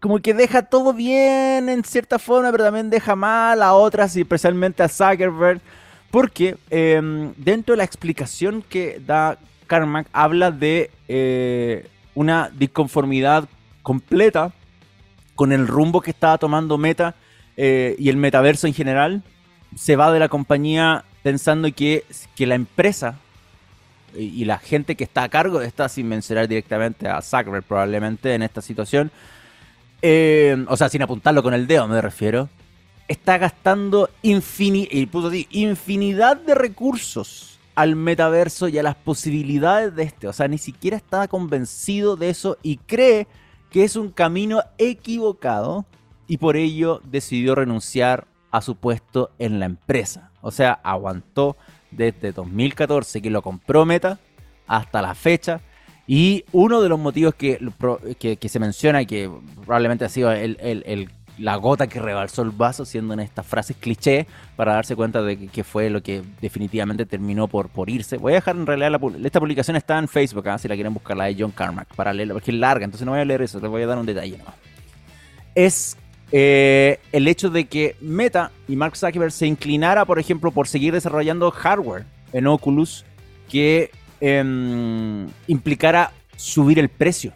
[0.00, 4.22] como que deja todo bien en cierta forma, pero también deja mal a otras, y
[4.22, 5.60] especialmente a Zuckerberg.
[6.10, 13.48] Porque em, dentro de la explicación que da Carmack habla de eh, una disconformidad
[13.82, 14.52] completa
[15.36, 17.14] con el rumbo que estaba tomando Meta
[17.62, 19.22] eh, y el metaverso en general.
[19.76, 23.18] Se va de la compañía pensando que, que la empresa
[24.16, 28.34] y, la gente que está a cargo de esta, sin mencionar directamente a Zuckerberg probablemente
[28.34, 29.10] en esta situación,
[30.00, 32.48] eh, o sea, sin apuntarlo con el dedo me refiero,
[33.08, 34.88] está gastando infinidad
[36.38, 40.28] de recursos al metaverso y a las posibilidades de este.
[40.28, 43.26] O sea, ni siquiera está convencido de eso y cree
[43.70, 45.84] que es un camino equivocado
[46.30, 50.30] y por ello decidió renunciar a su puesto en la empresa.
[50.42, 51.56] O sea, aguantó
[51.90, 54.20] desde 2014 que lo compró Meta
[54.68, 55.60] hasta la fecha.
[56.06, 57.58] Y uno de los motivos que,
[58.16, 59.28] que, se menciona, que
[59.64, 63.76] probablemente ha sido el, el la gota que rebalsó el vaso, siendo en estas frases
[63.80, 68.18] cliché, para darse cuenta de que, fue lo que definitivamente terminó por, por irse.
[68.18, 70.58] Voy a dejar en realidad esta publicación está en Facebook, ¿ah?
[70.58, 73.12] si la quieren buscar, la de John Carmack, para leerla, porque es larga, entonces no
[73.12, 74.54] voy a leer eso, les voy a dar un detalle nomás.
[75.54, 75.96] Es
[76.32, 80.92] eh, el hecho de que Meta y Mark Zuckerberg se inclinara, por ejemplo, por seguir
[80.92, 83.04] desarrollando hardware en Oculus
[83.48, 83.90] que
[84.20, 87.32] em, implicara subir el precio.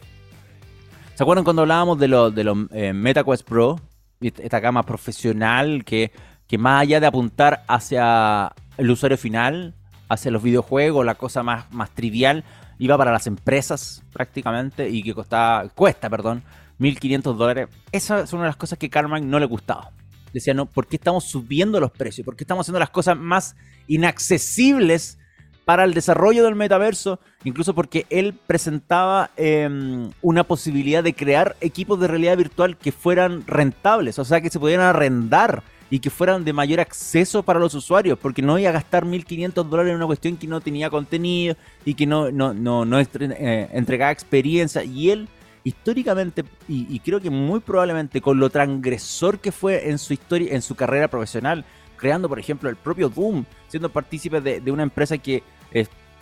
[1.14, 3.80] ¿Se acuerdan cuando hablábamos de los de eh, MetaQuest Pro?
[4.20, 6.11] esta gama profesional que,
[6.46, 9.74] que más allá de apuntar hacia el usuario final,
[10.09, 12.42] hacia los videojuegos, la cosa más, más trivial,
[12.78, 16.42] iba para las empresas prácticamente y que costaba, cuesta, perdón,
[16.79, 17.69] 1.500 dólares.
[17.93, 19.91] Esa es una de las cosas que Carmack no le gustaba.
[20.33, 22.25] Decía, no, ¿por qué estamos subiendo los precios?
[22.25, 23.55] ¿Por qué estamos haciendo las cosas más
[23.87, 25.19] inaccesibles
[25.65, 31.99] para el desarrollo del metaverso, incluso porque él presentaba em, una posibilidad de crear equipos
[32.01, 36.45] de realidad virtual que fueran rentables, o sea, que se pudieran arrendar y que fueran
[36.45, 40.07] de mayor acceso para los usuarios, porque no iba a gastar 1.500 dólares en una
[40.07, 44.83] cuestión que no tenía contenido y que no, no, no, eh, entregaba experiencia.
[44.83, 45.29] Y él,
[45.64, 50.55] históricamente, y, y, creo que muy probablemente con lo transgresor que fue en su historia,
[50.55, 51.64] en su carrera profesional,
[51.96, 55.42] creando, por ejemplo, el propio Doom, siendo partícipe de, una empresa que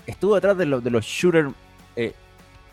[0.06, 1.52] estuvo detrás de, de los shooters
[1.96, 2.14] eh,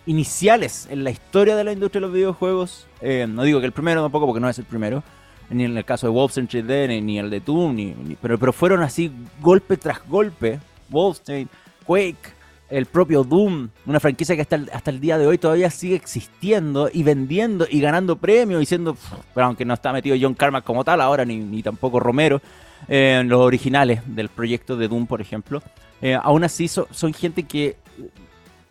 [0.05, 2.87] iniciales en la historia de la industria de los videojuegos.
[3.01, 5.03] Eh, no digo que el primero tampoco, porque no es el primero,
[5.49, 8.81] ni en el caso de Wolfenstein 3D, ni, el de Doom, ni, pero, pero fueron
[8.81, 10.59] así golpe tras golpe.
[10.89, 11.49] Wolfenstein,
[11.85, 12.33] Quake,
[12.69, 15.95] el propio Doom, una franquicia que hasta el, hasta el día de hoy todavía sigue
[15.95, 18.95] existiendo y vendiendo y ganando premios y siendo,
[19.33, 22.41] pero aunque no está metido John Carmack como tal ahora, ni, tampoco Romero,
[22.87, 25.61] en los originales del proyecto de Doom, por ejemplo,
[26.01, 27.75] eh, aún así son gente que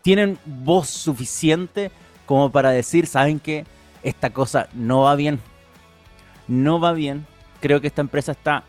[0.03, 1.91] tienen voz suficiente
[2.29, 3.65] como para decir, saben que
[4.03, 5.41] esta cosa no va bien,
[6.47, 7.27] no va bien.
[7.61, 8.65] Creo que esta empresa está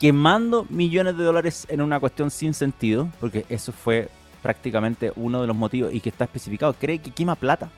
[0.00, 4.08] quemando millones de dólares en una cuestión sin sentido, porque eso fue
[4.46, 6.72] prácticamente uno de los motivos y que está especificado.
[6.74, 7.68] Cree que quema plata,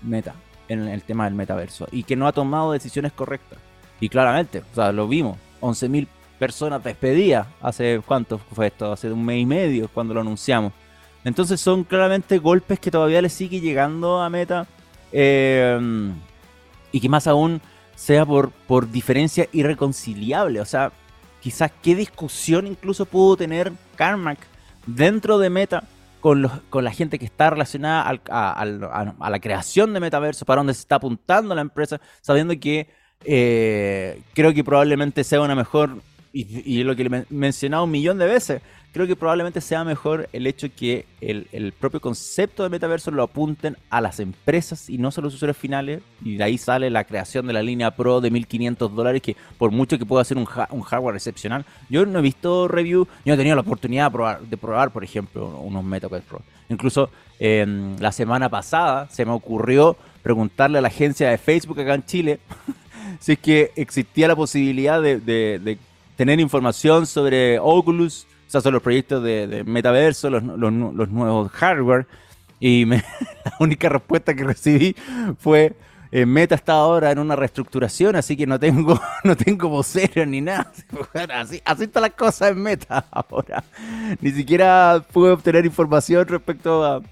[0.00, 0.34] meta,
[0.66, 3.58] en el tema del metaverso y que no ha tomado decisiones correctas.
[4.00, 7.46] Y claramente, o sea, lo vimos, 11 mil personas despedidas.
[7.60, 10.72] Hace cuánto fue esto, hace un mes y medio cuando lo anunciamos.
[11.22, 14.66] Entonces son claramente golpes que todavía le sigue llegando a Meta.
[15.12, 15.78] Eh,
[16.92, 17.60] y que más aún
[17.94, 20.62] sea por, por diferencia irreconciliable.
[20.62, 20.92] O sea,
[21.42, 24.38] quizás qué discusión incluso pudo tener Carmack
[24.86, 25.84] dentro de Meta
[26.26, 28.64] con, los, con la gente que está relacionada a,
[29.30, 32.88] la creación de metaverso, para donde se está apuntando la empresa, sabiendo que
[33.24, 38.18] eh, creo que probablemente sea una mejor y, lo que le he mencionado un millón
[38.18, 38.60] de veces,
[38.96, 43.76] creo que probablemente sea mejor el hecho que el, propio concepto de metaverso lo apunten
[43.90, 46.00] a las empresas y no a los usuarios finales.
[46.24, 49.70] Y de ahí sale la creación de la línea Pro de 1500 dólares, que por
[49.70, 53.54] mucho que pueda ser un, hardware excepcional, yo no he visto review, yo he tenido
[53.54, 56.40] la oportunidad de probar, de por ejemplo, unos MetaQuest Pro.
[56.70, 62.06] Incluso la semana pasada se me ocurrió preguntarle a la agencia de Facebook acá en
[62.06, 62.40] Chile
[63.20, 65.78] si es que existía la posibilidad de,
[66.16, 72.06] tener información sobre Oculus, o sea, sobre los proyectos de, metaverso, los, nuevos hardware.
[72.60, 73.02] Y la
[73.60, 74.94] única respuesta que recibí
[75.38, 75.74] fue
[76.12, 80.40] eh, Meta está ahora en una reestructuración, así que no tengo, no tengo vocero ni
[80.40, 80.72] nada.
[81.34, 83.64] Así, así están las cosas en Meta ahora.
[84.20, 87.02] Ni siquiera pude obtener información respecto a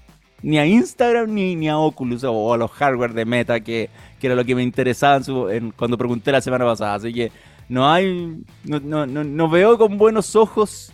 [0.41, 3.89] ni a Instagram ni, ni a Oculus o a los hardware de Meta, que,
[4.21, 5.23] era lo que me interesaba
[5.75, 6.95] cuando pregunté la semana pasada.
[6.95, 7.31] Así que
[7.69, 10.91] no hay, no, no veo con buenos ojos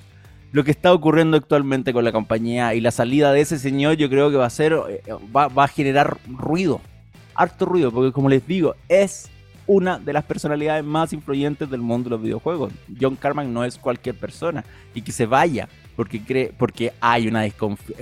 [0.52, 4.10] lo que está ocurriendo actualmente con la compañía y la salida de ese señor yo
[4.10, 5.02] creo que va a ser eh,
[5.36, 6.82] va, a generar ruido
[7.36, 9.30] harto ruido, porque como les digo, es
[9.68, 12.74] una de las personalidades más influyentes del mundo de los videojuegos.
[13.00, 17.44] John Carmack no es cualquier persona y que se vaya porque cree porque hay una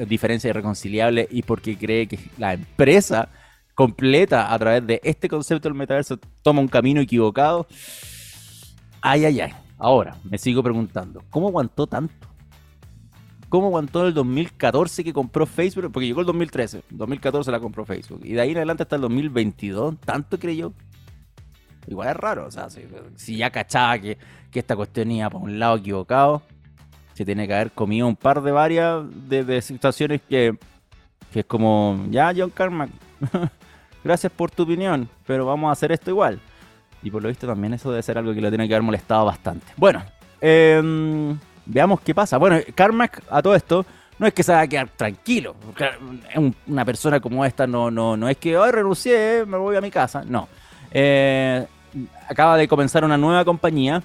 [0.07, 3.29] diferencia irreconciliable y porque cree que la empresa
[3.75, 7.67] completa a través de este concepto del metaverso toma un camino equivocado.
[9.01, 9.53] Ay, ay, ay.
[9.77, 12.28] Ahora, me sigo preguntando, ¿cómo aguantó tanto?
[13.49, 18.21] Cómo aguantó el 2014 que compró Facebook, porque llegó el 2013, 2014 la compró Facebook,
[18.23, 20.71] y de ahí en adelante hasta el 2022, tanto creyó.
[21.87, 22.67] Igual es raro, o sea,
[23.15, 24.17] si, ya cachaba que,
[24.53, 26.43] esta cuestión iba por un lado equivocado,
[27.13, 30.55] se tiene que haber comido un par de varias de, situaciones que,
[31.33, 32.91] que es como, ya John Carmack,
[34.03, 36.39] gracias por tu opinión, pero vamos a hacer esto igual.
[37.01, 39.25] Y por lo visto también eso debe ser algo que le tiene que haber molestado
[39.25, 39.65] bastante.
[39.77, 40.03] Bueno,
[40.41, 41.35] eh,
[41.71, 42.37] Veamos qué pasa.
[42.37, 43.85] Bueno, Carmack, a todo esto,
[44.17, 45.55] no es que se vaya a quedar tranquilo.
[46.65, 49.91] Una persona como esta no, no, no es que hoy renuncié, me voy a mi
[49.91, 50.23] casa.
[50.25, 50.49] No.
[50.91, 51.63] Eh,
[52.27, 54.01] acaba de comenzar una nueva compañía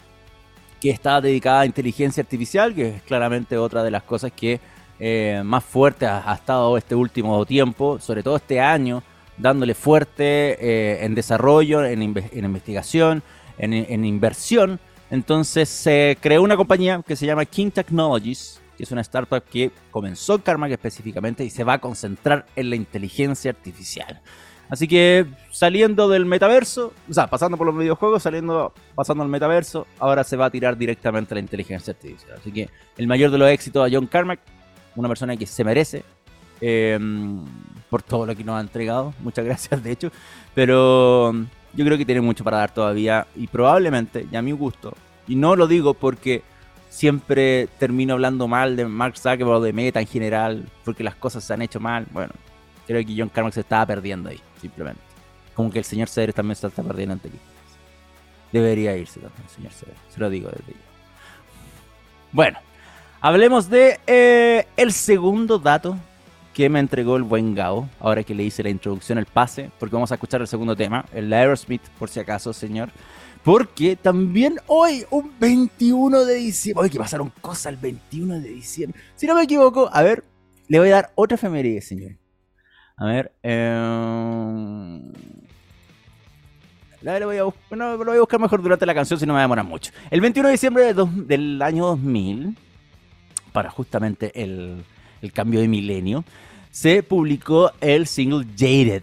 [0.78, 4.60] que está dedicada a inteligencia artificial, que es claramente otra de las cosas que
[5.00, 9.02] eh, más fuerte ha, estado este último tiempo, sobre todo este año,
[9.38, 13.22] dándole fuerte eh, en desarrollo, en, investigación,
[13.56, 14.78] en inversión.
[15.14, 19.70] Entonces se creó una compañía que se llama King Technologies, que es una startup que
[19.92, 24.20] comenzó en Carmack específicamente y se va a concentrar en la inteligencia artificial.
[24.68, 29.86] Así que saliendo del metaverso, o sea, pasando por los videojuegos, saliendo, pasando al metaverso,
[30.00, 32.36] ahora se va a tirar directamente a la inteligencia artificial.
[32.36, 34.40] Así que el mayor de los éxitos a John Carmack,
[34.96, 36.02] una persona que se merece
[36.60, 37.44] em,
[37.88, 39.14] por todo lo que nos ha entregado.
[39.20, 40.10] Muchas gracias, de hecho.
[40.56, 41.46] Pero
[41.76, 44.94] yo creo que tiene mucho para dar todavía y probablemente, y a mi gusto,
[45.26, 46.42] y no lo digo porque
[46.88, 51.42] siempre termino hablando mal de Mark Zuckerberg o de Meta en general, porque las cosas
[51.42, 52.06] se han hecho mal.
[52.12, 52.32] Bueno,
[52.86, 55.00] creo que John Carmack se estaba perdiendo ahí, simplemente.
[55.54, 57.38] Como que el señor Cedres también se está perdiendo ante aquí.
[58.52, 60.78] Debería irse también señor Cedres, se lo digo desde ya.
[62.30, 62.58] Bueno,
[63.20, 65.96] hablemos de eh, el segundo dato
[66.54, 69.94] que me entregó el buen Gao, ahora que le hice la introducción, el pase, porque
[69.94, 72.90] vamos a escuchar el segundo tema, el Aerosmith, por si acaso, señor.
[73.42, 78.98] Porque también hoy, un 21 de diciembre, hoy que pasaron cosas el 21 de diciembre,
[79.16, 80.24] si no me equivoco, a ver,
[80.68, 82.12] le voy a dar otra efeméride, señor.
[82.96, 83.74] A ver, eh...
[87.02, 89.40] Lo voy, a buscar, lo voy a buscar mejor durante la canción si no me
[89.40, 89.92] demora mucho.
[90.10, 92.56] El 21 de diciembre del año 2000,
[93.52, 94.82] para justamente el,
[95.24, 96.24] el cambio de milenio,
[96.70, 99.02] se publicó el single Jaded,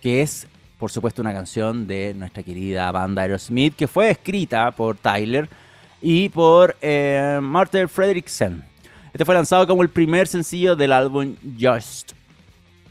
[0.00, 0.46] que es
[0.78, 5.48] por supuesto una canción de nuestra querida banda Aerosmith, que fue escrita por Tyler
[6.02, 7.88] y por eh, Martin.
[9.12, 12.12] Este fue lanzado como el primer sencillo del álbum Just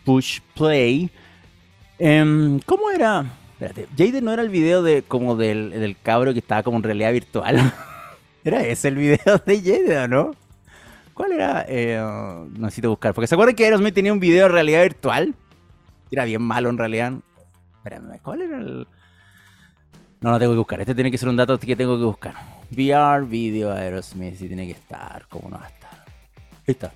[0.05, 1.09] Push Play.
[1.99, 3.25] Em, ¿Cómo era?
[3.51, 6.83] Espérate, Jaded no era el video de como del, del cabro que estaba como en
[6.83, 7.73] realidad virtual.
[8.43, 10.42] ¿Era ese el video de Jaded o no?
[11.13, 11.65] ¿Cuál era?
[11.67, 12.01] Eh,
[12.57, 13.13] necesito buscar.
[13.13, 15.35] Porque se acuerdan que Aerosmith tenía un video de realidad virtual.
[16.11, 17.13] Era bien malo en realidad.
[17.77, 18.87] Espérame, ¿cuál era el.?
[20.21, 20.79] No, no tengo que buscar.
[20.79, 22.33] Este tiene que ser un dato que tengo que buscar.
[22.71, 24.35] VR Video Aerosmith.
[24.35, 25.27] Sí, tiene que estar.
[25.29, 26.05] ¿Cómo no va a estar?
[26.33, 26.91] Ahí está.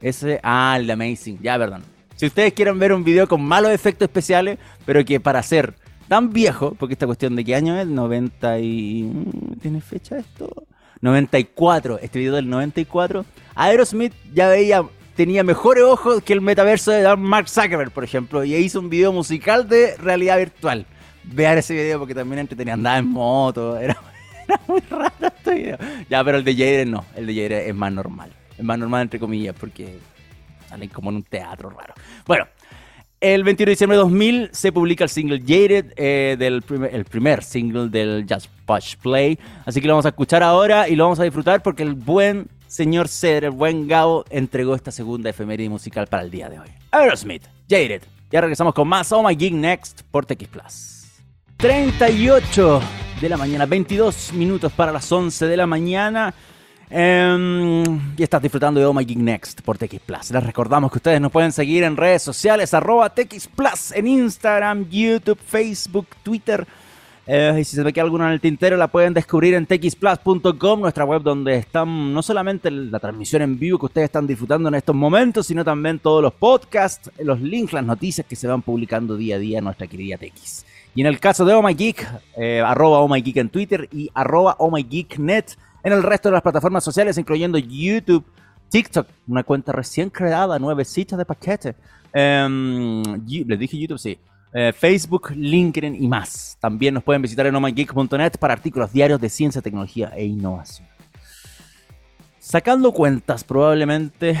[0.00, 0.38] Ese.
[0.42, 1.38] Ah, el de Amazing.
[1.40, 1.82] Ya, perdón.
[2.16, 5.74] Si ustedes quieren ver un video con malos efectos especiales, pero que para ser
[6.08, 9.02] tan viejo, porque esta cuestión de qué año es, 90 y...
[9.02, 10.66] Mm, ¿Tiene fecha esto?
[11.02, 14.84] 94, este video del 94, Aerosmith ya veía,
[15.16, 19.12] tenía mejores ojos que el metaverso de Mark Zuckerberg, por ejemplo, y hizo un video
[19.12, 20.86] musical de realidad virtual.
[21.24, 23.96] Vean ese video porque también entretenía, andaba en moto, era,
[24.68, 25.78] muy raro este video.
[26.08, 28.32] Ya, pero el de Jaden no, el de Jaden es más normal.
[28.56, 29.98] Es más normal entre comillas porque
[30.68, 31.94] salen como en un teatro raro.
[32.26, 32.46] Bueno,
[33.22, 37.04] el 21 de diciembre de 2000 se publica el single Jaded, eh, del primer, el
[37.04, 39.38] primer single del Just Push Play.
[39.64, 42.48] Así que lo vamos a escuchar ahora y lo vamos a disfrutar porque el buen
[42.66, 46.68] señor Cedar, el buen Gabo, entregó esta segunda efeméride musical para el día de hoy.
[46.90, 48.02] Aerosmith, Jaded.
[48.32, 51.02] Ya regresamos con más Oh My Gig Next por TX Plus.
[51.58, 52.80] 38
[53.20, 56.34] de la mañana, 22 minutos para las 11 de la mañana.
[56.94, 57.82] Em,
[58.18, 60.30] y estás disfrutando de Oh My Geek Next por TX Plus.
[60.30, 64.86] Les recordamos que ustedes nos pueden seguir en redes sociales, arroba TX Plus, en Instagram,
[64.90, 66.66] YouTube, Facebook, Twitter.
[67.26, 70.80] Eh, y si se ve que alguna en el tintero, la pueden descubrir en txplus.com,
[70.82, 74.74] nuestra web donde están no solamente la transmisión en vivo que ustedes están disfrutando en
[74.74, 79.16] estos momentos, sino también todos los podcasts, los links, las noticias que se van publicando
[79.16, 80.66] día a día en nuestra querida TX.
[80.94, 83.88] Y en el caso de Oh My Geek, eh, arroba Oh My Geek en Twitter
[83.90, 88.24] y arroba Oh My Geek Net en el resto de las plataformas sociales, incluyendo YouTube,
[88.68, 91.74] TikTok, una cuenta recién creada, nuevecita de paquete.
[92.12, 94.18] Em, les dije YouTube, sí.
[94.54, 96.58] Eh, Facebook, LinkedIn y más.
[96.60, 100.86] También nos pueden visitar en omageek.net para artículos diarios de ciencia, tecnología e innovación.
[102.38, 104.38] Sacando cuentas, probablemente.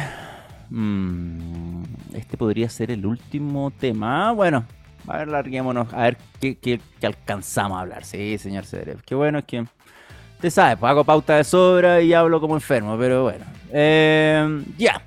[0.68, 1.82] Mm,
[2.14, 4.32] este podría ser el último tema.
[4.32, 4.64] Bueno,
[5.06, 5.92] a ver, larguémonos.
[5.92, 8.04] A ver qué, alcanzamos a hablar.
[8.04, 9.02] Sí, señor Cedrev.
[9.02, 9.64] Qué bueno es que
[10.42, 13.44] Usted sabe, pues hago pauta de sobra y hablo como enfermo, pero bueno.
[13.70, 15.00] Eh, ya.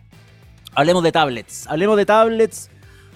[0.73, 1.67] Hablemos de tablets.
[1.67, 2.69] Hablemos de tablets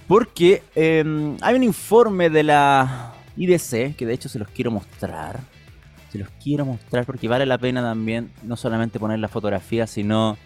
[0.06, 1.02] porque eh,
[1.40, 5.40] hay un informe de la IDC que de hecho se los quiero mostrar.
[6.12, 10.36] Se los quiero mostrar porque vale la pena también no solamente poner la fotografía, sino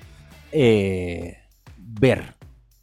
[0.52, 1.38] eh,
[1.76, 2.34] ver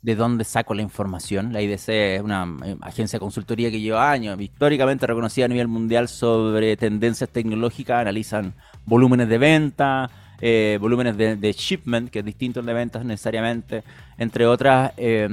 [0.01, 1.53] de dónde saco la información.
[1.53, 5.67] La IDC es una eh, agencia de consultoría que lleva años, históricamente reconocida a nivel
[5.67, 8.53] mundial sobre tendencias tecnológicas, analizan
[8.85, 10.09] volúmenes de venta,
[10.43, 13.83] eh, volúmenes de, shipment, que es distinto de ventas necesariamente,
[14.17, 15.27] entre otras eh,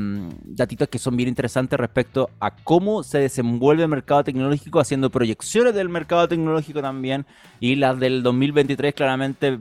[0.45, 5.75] datitos que son bien interesantes respecto a cómo se desenvuelve el mercado tecnológico, haciendo proyecciones
[5.75, 7.25] del mercado tecnológico también,
[7.59, 9.59] y las del 2023 claramente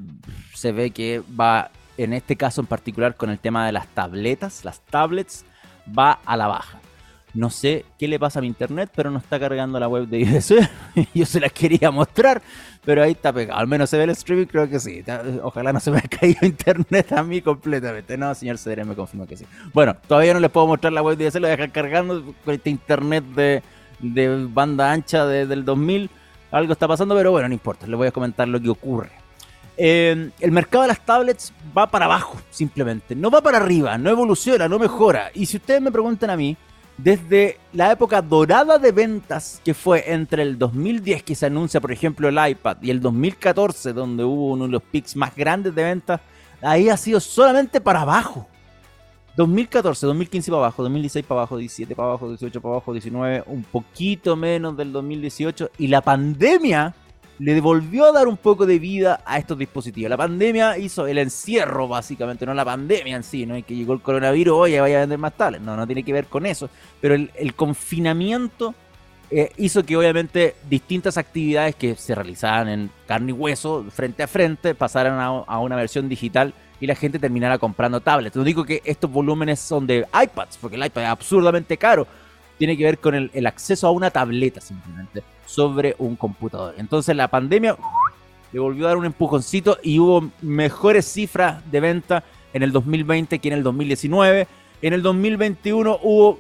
[0.53, 4.63] se ve que va en este caso en particular con el tema de las tabletas,
[4.63, 5.45] las tablets,
[5.97, 6.79] va a la baja.
[7.33, 10.19] No sé qué le pasa a mi internet, pero no está cargando la web de
[10.21, 10.69] IDC.
[11.13, 12.41] Yo se la quería mostrar,
[12.83, 13.59] pero ahí está pegado.
[13.59, 15.03] Al menos se ve el streaming, creo que sí.
[15.43, 18.17] Ojalá no se me haya caído internet a mí completamente.
[18.17, 19.45] No, señor CDR me confirma que sí.
[19.73, 22.69] Bueno, todavía no les puedo mostrar la web de IDC, lo dejar cargando con este
[22.69, 23.61] internet de,
[24.49, 26.09] banda ancha del 2000.
[26.49, 27.85] Algo está pasando, pero bueno, no importa.
[27.85, 29.26] Les voy a comentar lo que ocurre.
[29.77, 33.15] Eh, el mercado de las tablets va para abajo, simplemente.
[33.15, 35.29] No va para arriba, no evoluciona, no mejora.
[35.33, 36.57] Y si ustedes me preguntan a mí,
[36.97, 41.91] desde la época dorada de ventas, que fue entre el 2010, que se anuncia, por
[41.91, 45.83] ejemplo, el iPad, y el 2014, donde hubo uno de los pics más grandes de
[45.83, 46.21] ventas,
[46.61, 48.47] ahí ha sido solamente para abajo.
[49.35, 53.61] 2014, 2015 para abajo, 2016 para abajo, 17 para abajo, 18 para abajo, 19, un
[53.61, 55.69] poquito menos del 2018.
[55.77, 56.95] Y la pandemia
[57.39, 60.09] le devolvió a dar un poco de vida a estos dispositivos.
[60.09, 63.93] La pandemia hizo el encierro, básicamente, no la pandemia en sí, no es que llegó
[63.93, 66.69] el coronavirus, oye, vaya a vender más tales, no, no tiene que ver con eso,
[66.99, 68.73] pero el, confinamiento
[69.29, 74.27] eh, hizo que obviamente distintas actividades que se realizaban en carne y hueso, frente a
[74.27, 78.35] frente, pasaran a, una versión digital y la gente terminara comprando tablets.
[78.35, 82.07] No digo que estos volúmenes son de iPads, porque el iPad es absurdamente caro,
[82.57, 86.75] tiene que ver con el acceso a una tableta simplemente sobre un computador.
[86.77, 87.77] Entonces la pandemia
[88.51, 93.39] le volvió a dar un empujoncito y hubo mejores cifras de venta en el 2020
[93.39, 94.47] que en el 2019.
[94.81, 96.39] En el 2021 hubo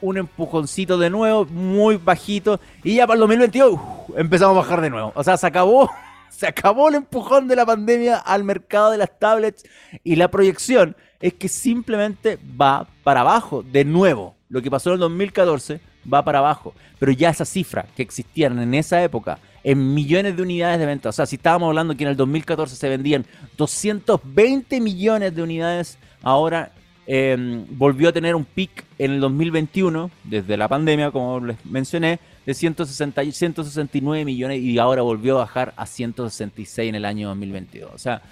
[0.00, 3.80] un empujoncito de nuevo, muy bajito, y ya para el 2022
[4.16, 5.12] empezamos a bajar de nuevo.
[5.14, 5.90] O sea, se acabó,
[6.30, 9.64] se acabó el empujón de la pandemia al mercado de las tablets
[10.04, 14.35] y la proyección es que simplemente va para abajo de nuevo.
[14.48, 15.80] Lo que pasó en el 2014
[16.12, 16.74] va para abajo.
[16.98, 21.08] Pero ya esa cifra que existían en esa época, en millones de unidades de venta,
[21.08, 25.98] o sea, si estábamos hablando que en el 2014 se vendían 220 millones de unidades,
[26.22, 26.72] ahora
[27.08, 32.20] em, volvió a tener un pic en el 2021, desde la pandemia, como les mencioné,
[32.46, 37.90] de 160, 169 millones y ahora volvió a bajar a 166 en el año 2022.
[37.92, 38.22] O sea,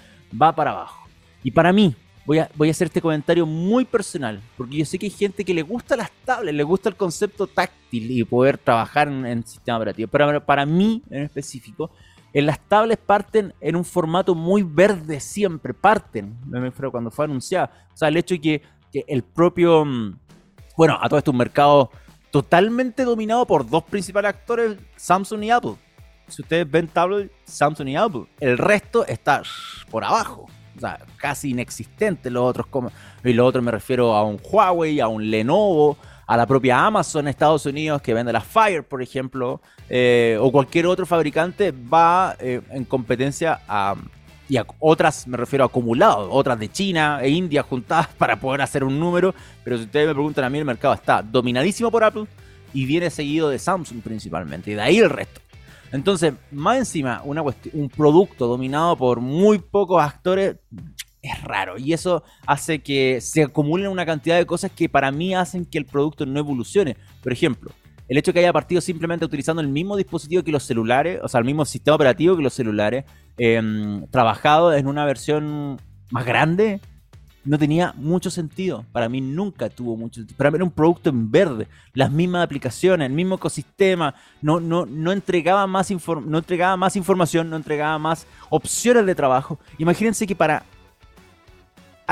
[0.41, 1.07] va para abajo.
[1.43, 1.93] Y para mí,
[2.25, 5.45] voy a, voy a hacer este comentario muy personal, porque yo sé que hay gente
[5.45, 9.45] que le gusta las tablets, le gusta el concepto táctil y poder trabajar en, en
[9.45, 10.09] sistema operativo.
[10.11, 11.91] Pero para mí, en específico,
[12.33, 16.35] en las tablets parten en un formato muy verde siempre, parten,
[16.91, 17.87] cuando fue anunciada.
[17.93, 20.19] O sea, el hecho de que, que el propio, mm,
[20.75, 21.91] bueno, a todo esto un mercado
[22.31, 25.75] totalmente dominado por dos principales actores, Samsung y Apple.
[26.27, 28.25] Si ustedes ven tablets, Samsung y Apple.
[28.39, 29.43] El resto está
[29.89, 32.67] por abajo o sea, casi inexistente los otros.
[33.23, 35.97] Y los otros me refiero a un Huawei, a un Lenovo,
[36.27, 40.87] a la propia Amazon Estados Unidos que vende la Fire, por ejemplo, eh, o cualquier
[40.87, 43.95] otro fabricante va eh, en competencia a,
[44.49, 48.61] y a otras, me refiero a acumulados, otras de China e India juntadas para poder
[48.61, 52.03] hacer un número, pero si ustedes me preguntan a mí, el mercado está dominadísimo por
[52.03, 52.25] Apple,
[52.73, 55.41] Y viene seguido de Samsung principalmente, y de ahí el resto.
[55.91, 60.57] Entonces, más encima, una un producto dominado por muy pocos actores
[61.21, 61.77] es raro.
[61.77, 65.77] Y eso hace que se acumulen una cantidad de cosas que para mí hacen que
[65.77, 66.95] el producto no evolucione.
[67.23, 67.71] Por ejemplo,
[68.07, 71.27] el hecho de que haya partido simplemente utilizando el mismo dispositivo que los celulares, o
[71.27, 73.05] sea, el mismo sistema operativo que los celulares,
[73.37, 75.79] em, trabajado en una versión
[76.11, 76.81] más grande,
[77.45, 78.85] no tenía mucho sentido.
[78.91, 80.37] Para mí nunca tuvo mucho sentido.
[80.37, 81.67] Para mí era un producto en verde.
[81.93, 84.15] Las mismas aplicaciones, el mismo ecosistema.
[84.41, 89.59] No, no, no, entregaba, más no entregaba más información, no entregaba más opciones de trabajo.
[89.77, 90.63] Imagínense que para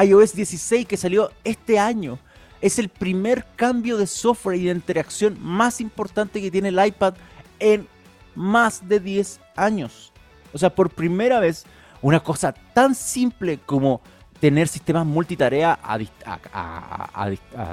[0.01, 2.19] iOS 16 que salió este año,
[2.63, 7.15] es el primer cambio de software y de interacción más importante que tiene el iPad
[7.59, 7.85] en
[8.35, 10.13] más de 10 años.
[10.53, 11.65] O sea, por primera vez,
[12.01, 13.99] una cosa tan simple como
[14.43, 15.97] tener sistemas multitarea a,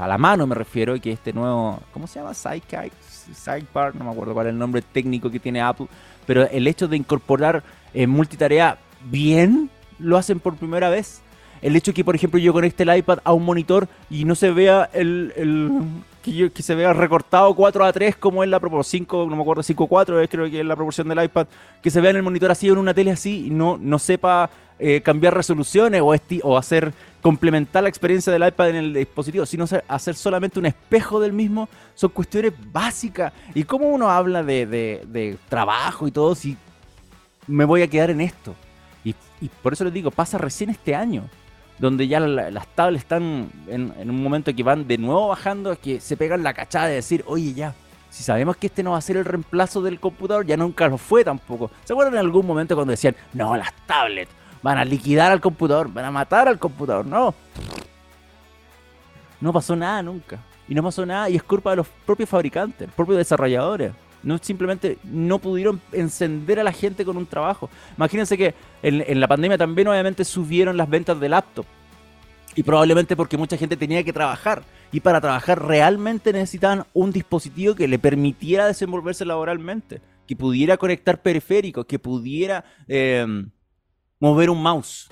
[0.06, 2.32] la mano, me refiero, y que este nuevo, ¿cómo se llama?
[2.32, 5.88] Sidebar, no me acuerdo cuál es el nombre técnico que tiene Apple,
[6.28, 8.78] pero el hecho de incorporar eh, multitarea
[9.10, 9.68] bien,
[9.98, 11.22] lo hacen por primera vez
[11.60, 14.36] el hecho de que, por ejemplo, yo conecte el iPad a un monitor y no
[14.36, 15.32] se vea el,
[16.22, 19.64] que, se vea recortado 4 a 3 como es la proporción 5, no me acuerdo,
[19.64, 21.48] 5 a 4 creo que es la proporción del iPad,
[21.82, 23.98] que se vea en el monitor así o en una tele así y no, no
[23.98, 24.48] sepa
[24.80, 30.14] eh, cambiar resoluciones o, hacer complementar la experiencia del iPad en el dispositivo, sino hacer
[30.14, 33.32] solamente un espejo del mismo, son cuestiones básicas.
[33.54, 36.56] ¿Y cómo uno habla de, de trabajo y todo si
[37.46, 38.54] me voy a quedar en esto?
[39.04, 41.28] Y, y por eso les digo, pasa recién este año
[41.80, 46.16] donde ya las tablets están en, un momento que van de nuevo bajando, que se
[46.16, 47.74] pegan la cachada de decir, oye ya,
[48.10, 50.98] si sabemos que este no va a ser el reemplazo del computador, ya nunca lo
[50.98, 51.70] fue tampoco.
[51.84, 54.30] ¿Se acuerdan en algún momento cuando decían, no, las tablets
[54.62, 57.06] van a liquidar al computador, van a matar al computador?
[57.06, 57.34] No.
[59.40, 60.38] No pasó nada nunca.
[60.68, 63.92] Y no pasó nada y es culpa de los propios fabricantes, propios desarrolladores.
[64.22, 67.68] No simplemente no pudieron encender a la gente con un trabajo.
[67.96, 71.66] Imagínense que en, la pandemia también obviamente subieron las ventas de laptop.
[72.54, 74.62] Y probablemente porque mucha gente tenía que trabajar.
[74.92, 80.00] Y para trabajar realmente necesitaban un dispositivo que le permitiera desenvolverse laboralmente.
[80.26, 83.50] Que pudiera conectar periféricos, que pudiera em,
[84.20, 85.08] mover un mouse.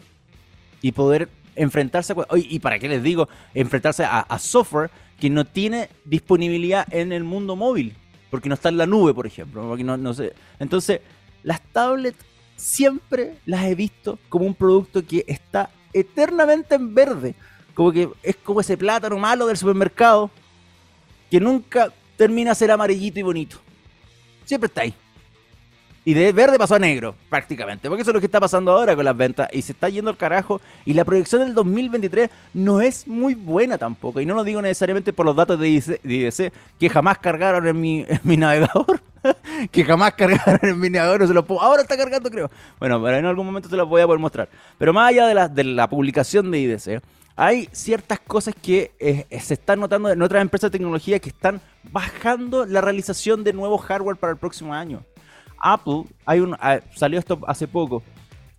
[0.80, 2.16] Y poder enfrentarse a...
[2.36, 7.56] Y para qué les digo, enfrentarse a software que no tiene disponibilidad en el mundo
[7.56, 7.96] móvil
[8.30, 9.76] porque no está en la nube, por ejemplo.
[10.59, 11.00] Entonces,
[11.42, 12.24] las tablets
[12.56, 17.34] siempre las he visto como un producto que está eternamente en verde.
[17.74, 20.30] Como que es como ese plátano malo del supermercado
[21.30, 23.59] que nunca termina de ser amarillito y bonito.
[24.44, 24.94] Siempre está ahí.
[26.09, 27.86] Y de verde pasó a negro, prácticamente.
[27.86, 29.46] Porque eso es lo que está pasando ahora con las ventas.
[29.52, 30.59] Y se está yendo al carajo.
[30.86, 34.18] Y la proyección del 2023 no es muy buena tampoco.
[34.18, 36.50] Y no lo digo necesariamente por los datos de IDC,
[36.80, 38.06] que jamás cargaron en mi,
[38.38, 39.02] navegador.
[39.70, 41.28] que jamás cargaron en mi navegador.
[41.28, 42.50] Se lo puedo, ahora está cargando, creo.
[42.78, 44.48] Bueno, pero en algún momento se los voy a poder mostrar.
[44.78, 47.02] Pero más allá de la, de la publicación de IDC,
[47.36, 51.61] hay ciertas cosas que eh, se están notando en otras empresas de tecnología que están
[51.92, 55.04] bajando la realización de nuevo hardware para el próximo año.
[55.61, 58.02] Apple, hay un, ah, salió esto hace poco,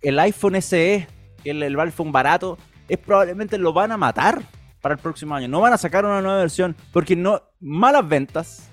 [0.02, 1.06] el iPhone SE,
[1.44, 4.42] el, el iPhone barato, es probablemente lo van a matar
[4.80, 5.48] para el próximo año.
[5.48, 8.70] No van a sacar una nueva versión porque no malas ventas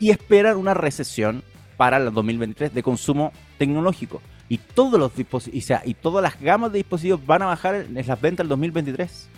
[0.00, 1.42] y esperan una recesión
[1.76, 4.20] para el 2023 de consumo tecnológico.
[4.48, 8.20] Y todos los dispositivos, y todas las gamas de dispositivos van a bajar en las
[8.20, 9.28] ventas del 2023.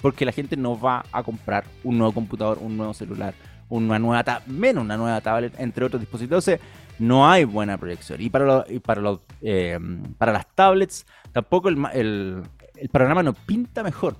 [0.00, 3.34] Porque la gente no va a comprar un nuevo computador, un nuevo celular,
[3.68, 6.50] una nueva menos una nueva tablet, entre otros dispositivos.
[6.98, 8.20] No hay buena proyección.
[8.20, 9.78] Y para, para, los, eh,
[10.18, 12.42] para las tablets, tampoco el, el,
[12.76, 14.16] el, programa no pinta mejor.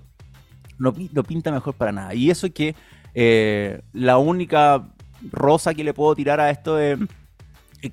[0.79, 2.15] No, no, pinta mejor para nada.
[2.15, 2.75] Y eso que
[3.15, 4.89] eh, la única
[5.33, 6.99] rosa que le puedo tirar a esto es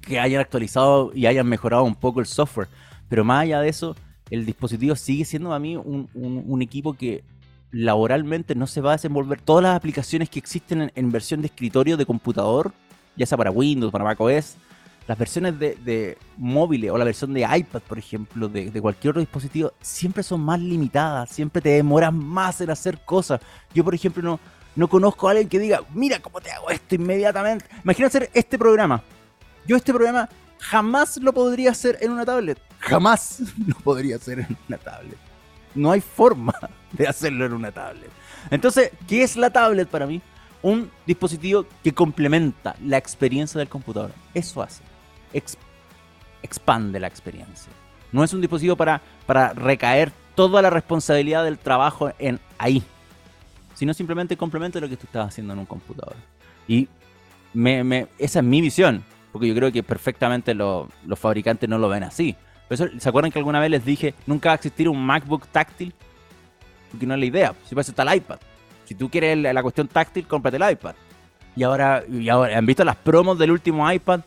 [0.02, 2.68] que hayan actualizado y hayan mejorado un poco el software.
[3.08, 3.96] Pero más allá de eso,
[4.30, 7.24] el dispositivo sigue siendo a mí un, un, equipo que
[7.72, 9.40] laboralmente no se va a desenvolver.
[9.40, 12.74] Todas las aplicaciones que existen en, en versión de escritorio de computador,
[13.16, 14.58] ya sea para Windows, para macOS,
[15.08, 19.74] las versiones de, móviles o la versión de iPad, por ejemplo, de, cualquier otro dispositivo,
[19.82, 23.42] siempre son más limitadas, siempre te demoras más en hacer cosas.
[23.74, 24.40] Yo, por ejemplo, no,
[24.76, 27.66] no conozco a alguien que diga, mira cómo te hago esto inmediatamente.
[27.84, 29.04] Imagina hacer este programa.
[29.68, 30.30] Yo este programa
[30.60, 32.60] jamás lo podría hacer en una tablet.
[32.80, 35.18] Jamás lo podría hacer en una tablet.
[35.76, 36.54] No hay forma
[36.94, 38.10] de hacerlo en una tablet.
[38.50, 40.22] Entonces, ¿qué es la tablet para mí?
[40.62, 44.12] Un dispositivo que complementa la experiencia del computador.
[44.34, 44.93] Eso hace
[46.42, 47.72] expande la experiencia.
[48.12, 52.84] No es un dispositivo para, para recaer toda la responsabilidad del trabajo en ahí,
[53.74, 56.16] sino simplemente complementa lo que tú estás haciendo en un computador.
[56.68, 56.88] Y
[58.18, 62.36] esa es mi visión, porque yo creo que perfectamente los fabricantes no lo ven así.
[63.00, 65.94] ¿Se acuerdan que alguna vez les dije, nunca va a existir un MacBook táctil?
[66.90, 67.54] Porque no es la idea.
[67.68, 68.38] Si pasa está el iPad.
[68.86, 70.96] Si tú quieres la cuestión táctil, cómprate el iPad.
[71.56, 74.22] Y ahora, y ahora ¿han visto las promos del último iPad?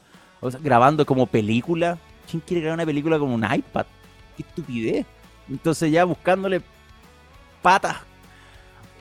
[0.60, 1.98] Grabando como película.
[2.30, 3.86] ¿Quién quiere grabar una película como un iPad?
[4.36, 5.06] Qué estupidez.
[5.48, 6.60] Entonces ya buscándole
[7.62, 7.96] patas,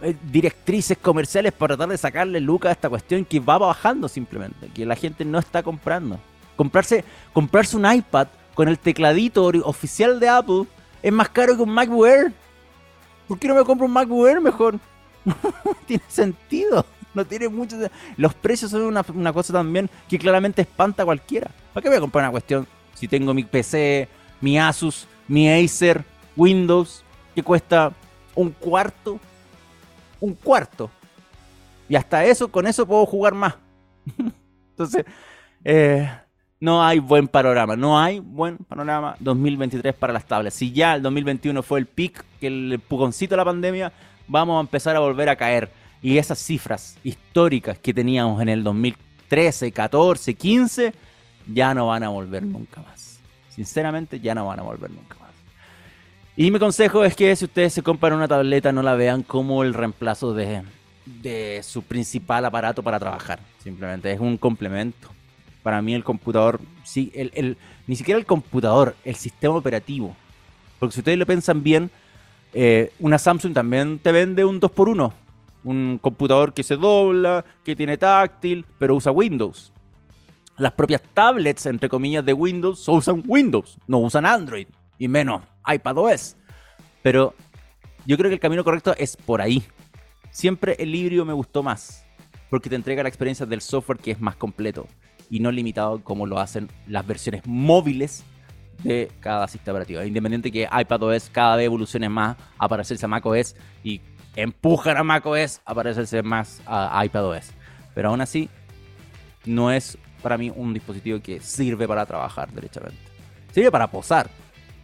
[0.01, 4.67] eh, directrices comerciales para tratar de sacarle lucas a esta cuestión que va bajando simplemente,
[4.69, 6.19] que la gente no está comprando.
[6.55, 10.63] Comprarse, comprarse un iPad con el tecladito oficial de Apple
[11.03, 12.33] es más caro que un MacBook Air.
[13.27, 14.79] ¿Por qué no me compro un MacBook Air mejor?
[15.85, 16.85] tiene sentido.
[17.15, 17.77] No tiene mucho.
[18.17, 21.49] Los precios son una, cosa también que claramente espanta a cualquiera.
[21.73, 24.07] ¿Para qué voy a comprar una cuestión si tengo mi PC,
[24.41, 26.03] mi Asus, mi Acer,
[26.35, 27.03] Windows,
[27.33, 27.93] que cuesta
[28.35, 29.19] un cuarto?
[30.19, 30.91] Un cuarto.
[31.87, 33.55] Y hasta eso, con eso puedo jugar más.
[34.71, 35.05] Entonces,
[35.63, 36.09] eh,
[36.59, 37.75] no hay buen panorama.
[37.75, 40.53] No hay buen panorama 2023 para las tablas.
[40.53, 43.93] Si ya el 2021 fue el pic, que el empujoncito de la pandemia,
[44.27, 45.69] vamos a empezar a volver a caer.
[46.05, 50.93] Y esas cifras históricas que teníamos en el 2013, 14, 15,
[51.51, 53.19] ya no van a volver nunca más.
[53.49, 55.31] Sinceramente, ya no van a volver nunca más.
[56.37, 59.63] Y mi consejo es que si ustedes se compran una tableta, no la vean como
[59.63, 60.61] el reemplazo de,
[61.07, 63.39] de su principal aparato para trabajar.
[63.63, 65.09] Simplemente es un complemento.
[65.63, 70.15] Para mí el computador, sí, el, ni siquiera el computador, el sistema operativo.
[70.77, 71.89] Porque si ustedes lo piensan bien,
[72.53, 75.24] eh, una Samsung también te vende un 2x1.
[75.65, 79.73] Un computador que se dobla, que tiene táctil, pero usa Windows.
[80.57, 86.37] Las propias tablets, entre comillas, de Windows usan Windows, no usan Android, y menos iPadOS.
[87.01, 87.33] Pero
[88.05, 89.63] yo creo que el camino correcto es por ahí.
[90.31, 92.05] Siempre el híbrido me gustó más,
[92.49, 94.87] porque te entrega la experiencia del software que es más completo
[95.29, 98.23] y no limitado como lo hacen las versiones móviles
[98.83, 100.03] de cada sistema operativo.
[100.03, 104.01] Independiente que iPadOS cada vez evolucione más a parecerse a macOS y
[104.35, 107.51] empujan a macOS a parecerse más a iPadOS.
[107.93, 108.49] Pero aún así,
[109.45, 112.97] no es para mí un dispositivo que sirve para trabajar derechamente.
[113.51, 114.29] Sirve para posar.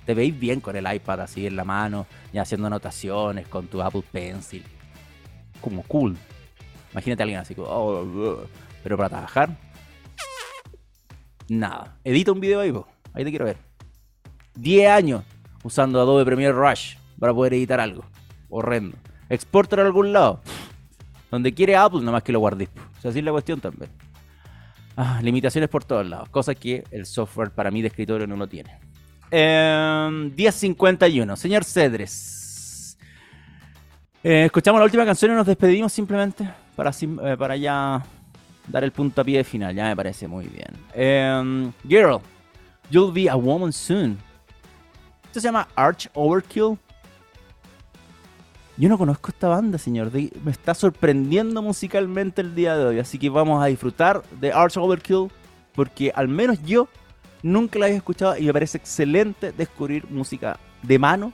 [0.06, 3.82] Te veis bien con el iPad así en la mano y haciendo anotaciones con tu
[3.82, 4.64] Apple Pencil.
[5.60, 6.18] Como cool.
[6.92, 8.46] Imagínate a alguien así, oh,
[8.84, 9.58] pero para trabajar,
[11.48, 11.98] nada.
[12.04, 12.74] Edita un video ahí,
[13.14, 13.58] ahí te quiero ver.
[14.56, 15.24] 10 años
[15.64, 18.04] usando Adobe Premiere Rush para poder editar algo.
[18.50, 18.98] Horrendo.
[19.32, 20.42] Exportar a algún lado.
[21.32, 22.68] Donde quiere Apple, más que lo guardes.
[22.98, 23.90] O sea, así es la cuestión también.
[24.98, 26.28] Ah, limitaciones por todos lados.
[26.28, 28.78] Cosas que el software para mí de escritorio no lo tiene.
[29.32, 31.38] Eh, em, 10.51.
[31.38, 32.98] Señor Cedres.
[34.22, 38.04] Eh, escuchamos la última canción y nos despedimos simplemente para, eh, para ya
[38.68, 39.74] dar el puntapié final.
[39.74, 40.74] Ya me parece muy bien.
[40.94, 42.20] Em, girl,
[42.90, 44.18] you'll be a woman soon.
[45.24, 46.78] Esto se llama Arch Overkill.
[48.82, 50.12] Yo no conozco esta banda, señor.
[50.12, 52.98] Me está sorprendiendo musicalmente el día de hoy.
[52.98, 55.28] Así que vamos a disfrutar de Arch Overkill.
[55.76, 56.88] Porque al menos yo
[57.44, 61.32] nunca la había escuchado y me parece excelente descubrir música de mano.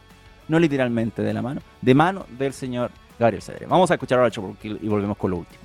[0.50, 1.62] No literalmente de la mano.
[1.82, 3.66] De mano del señor Gabriel Cedre.
[3.66, 5.62] Vamos a escuchar Arch Overkill y volvemos con lo último.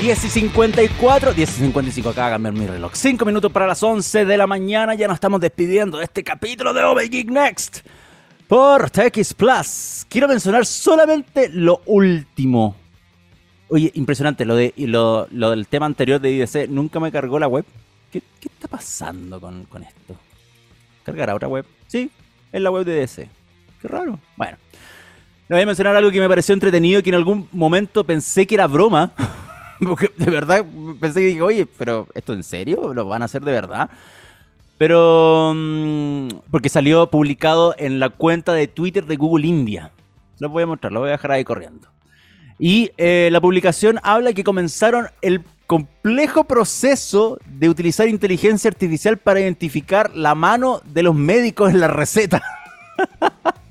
[0.00, 2.92] 10 y 54, 10 y 55 acá a cambiar mi reloj.
[2.94, 4.94] 5 minutos para las 11 de la mañana.
[4.94, 7.80] Ya nos estamos despidiendo de este capítulo de OB Geek Next
[8.48, 10.06] por TX Plus.
[10.08, 12.76] Quiero mencionar solamente lo último.
[13.68, 14.46] Oye, impresionante.
[14.46, 17.66] Lo, de, lo, del tema anterior de IDC nunca me cargó la web.
[18.10, 20.16] ¿Qué, está pasando con, con esto?
[21.04, 21.66] ¿Cargará otra web?
[21.88, 22.10] Sí,
[22.50, 23.28] es la web de IDC.
[23.82, 24.18] Qué raro.
[24.34, 24.56] Bueno.
[25.46, 28.54] Le voy a mencionar algo que me pareció entretenido que en algún momento pensé que
[28.54, 29.12] era broma.
[29.88, 30.64] Porque de verdad
[31.00, 32.92] pensé que dije, oye, pero ¿esto en serio?
[32.92, 33.90] ¿Lo van a hacer de verdad?
[34.78, 35.52] Pero.
[35.54, 39.90] Mm, porque salió publicado en la cuenta de Twitter de Google India.
[40.38, 41.88] Lo voy a mostrar, lo voy a dejar ahí corriendo.
[42.58, 49.40] Y eh, la publicación habla que comenzaron el complejo proceso de utilizar inteligencia artificial para
[49.40, 52.42] identificar la mano de los médicos en la receta.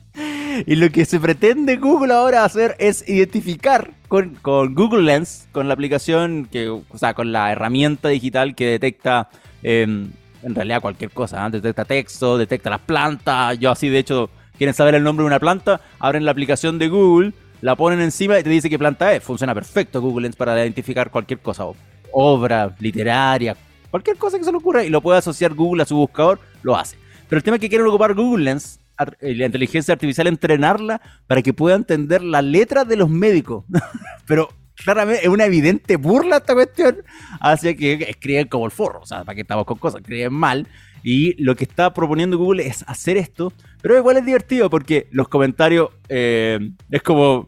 [0.66, 5.74] Y lo que se pretende Google ahora hacer es identificar con, Google Lens, con la
[5.74, 9.30] aplicación, que, o sea, con la herramienta digital que detecta
[9.64, 10.12] em,
[10.44, 11.46] en realidad cualquier cosa.
[11.46, 11.50] ¿eh?
[11.52, 13.58] Detecta texto, detecta las plantas.
[13.60, 16.90] Yo así, de hecho, quieren saber el nombre de una planta, abren la aplicación de
[16.90, 19.24] Google, la ponen encima y te dice qué planta es.
[19.24, 21.66] Funciona perfecto Google Lens para identificar cualquier cosa.
[22.12, 23.56] Obra, literaria,
[23.92, 26.76] cualquier cosa que se le ocurra y lo puede asociar Google a su buscador, lo
[26.76, 26.98] hace.
[27.28, 28.80] Pero el tema es que quieren ocupar Google Lens
[29.20, 33.66] la inteligencia artificial, entrenarla para que pueda entender las letras de los médicos.
[34.26, 36.98] Pero claramente es una evidente burla esta cuestión
[37.42, 39.02] hacia que escriben como el forro.
[39.02, 40.68] O sea, para que estamos con cosas, escriben mal.
[41.04, 45.30] Y lo que está proponiendo Google es hacer esto, pero igual es divertido porque los
[45.30, 47.48] comentarios eh, es como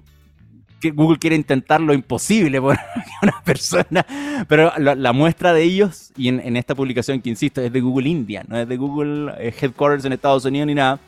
[0.81, 2.77] que Google quiere intentar lo imposible por
[3.21, 4.05] una persona,
[4.49, 8.43] pero la, muestra de ellos, y en, esta publicación que insisto, es de Google India,
[8.47, 10.99] no es de Google eh, Headquarters en Estados Unidos ni nada,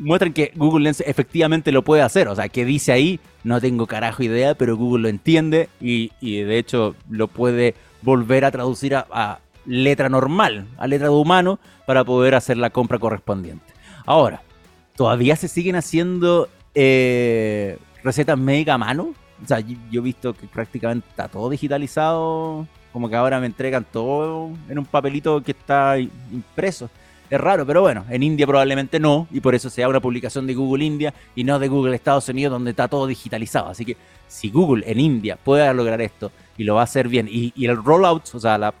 [0.00, 2.28] muestran que Google Lens efectivamente lo puede hacer.
[2.28, 6.58] O sea, que dice ahí, no tengo carajo idea, pero Google lo entiende y, de
[6.58, 12.34] hecho lo puede volver a traducir a, letra normal, a letra de humano, para poder
[12.34, 13.72] hacer la compra correspondiente.
[14.06, 14.42] Ahora,
[14.96, 19.14] todavía se siguen haciendo eh, recetas médicas a mano.
[19.42, 22.66] O sea, yo he visto que prácticamente está todo digitalizado.
[22.92, 26.90] Como que ahora me entregan todo en un papelito que está impreso.
[27.30, 30.54] Es raro, pero bueno, en India probablemente no, y por eso sea una publicación de
[30.54, 33.68] Google India y no de Google Estados Unidos, donde está todo digitalizado.
[33.68, 37.28] Así que si Google en India puede lograr esto y lo va a hacer bien,
[37.30, 38.74] y, el rollout, o sea, la,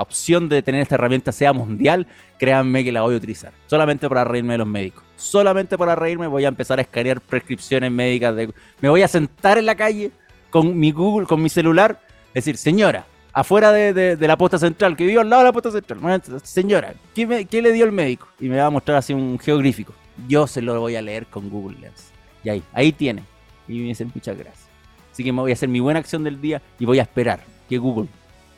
[0.00, 2.06] opción de tener esta herramienta sea mundial,
[2.38, 3.52] créanme que la voy a utilizar.
[3.66, 5.04] Solamente para reírme de los médicos.
[5.16, 8.34] Solamente para reírme voy a empezar a escanear prescripciones médicas.
[8.34, 10.10] De, me voy a sentar en la calle
[10.48, 12.00] con mi Google, con mi celular,
[12.32, 13.04] decir, señora,
[13.34, 16.22] afuera de, la posta central, que vivo al lado de la posta central.
[16.44, 18.28] Señora, ¿qué, ¿qué, le dio el médico?
[18.40, 19.92] Y me va a mostrar así un geográfico.
[20.28, 22.12] Yo se lo voy a leer con Google Lens.
[22.44, 23.24] Y ahí, ahí tiene.
[23.66, 24.68] Y me dicen muchas gracias.
[25.12, 27.40] Así que me voy a hacer mi buena acción del día y voy a esperar
[27.68, 28.08] que Google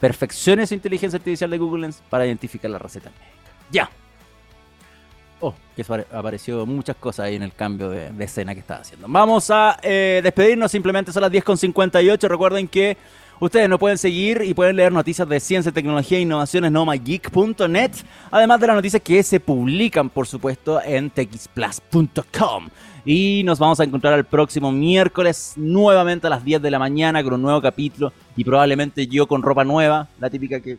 [0.01, 3.53] perfeccione su inteligencia artificial de Google Lens para identificar la receta médica.
[3.71, 3.91] Ya.
[5.41, 9.07] Oh, que apareció muchas cosas ahí en el cambio de, escena que estaba haciendo.
[9.09, 12.29] Vamos a eh, despedirnos, simplemente son las 10.58.
[12.29, 12.97] Recuerden que
[13.39, 17.91] Ustedes nos pueden seguir y pueden leer noticias de ciencia, tecnología e innovaciones nomageek.net,
[18.31, 22.69] además de las noticias que se publican, por supuesto, en texplus.com.
[23.05, 27.23] Y nos vamos a encontrar el próximo miércoles nuevamente a las 10 de la mañana
[27.23, 30.79] con un nuevo capítulo y probablemente yo con ropa nueva, la típica que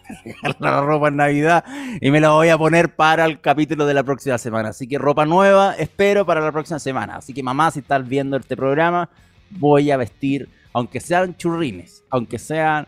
[0.58, 1.64] la ropa en Navidad
[2.00, 4.70] y me la voy a poner para el capítulo de la próxima semana.
[4.70, 7.16] Así que ropa nueva espero para la próxima semana.
[7.16, 9.10] Así que mamá, si estás viendo este programa,
[9.50, 12.86] voy a vestir aunque sean churrines, aunque sean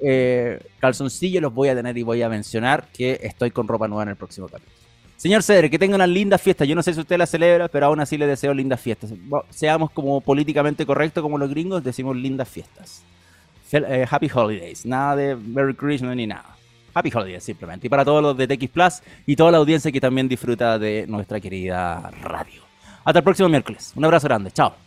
[0.00, 4.02] eh, calzoncillos, los voy a tener y voy a mencionar que estoy con ropa nueva
[4.04, 4.82] en el próximo capítulo.
[5.16, 6.64] Señor Cedre, que tenga una linda fiesta.
[6.64, 9.14] Yo no sé si usted la celebra, pero aún así le deseo lindas fiestas.
[9.50, 13.04] Seamos como políticamente correctos como los gringos, decimos lindas fiestas.
[13.70, 14.84] Eh, happy Holidays.
[14.84, 16.56] Nada de Merry Christmas ni nada.
[16.92, 17.86] Happy Holidays simplemente.
[17.86, 21.06] Y para todos los de TX Plus y toda la audiencia que también disfruta de
[21.06, 22.62] nuestra querida radio.
[23.04, 23.92] Hasta el próximo miércoles.
[23.94, 24.50] Un abrazo grande.
[24.50, 24.82] Chao.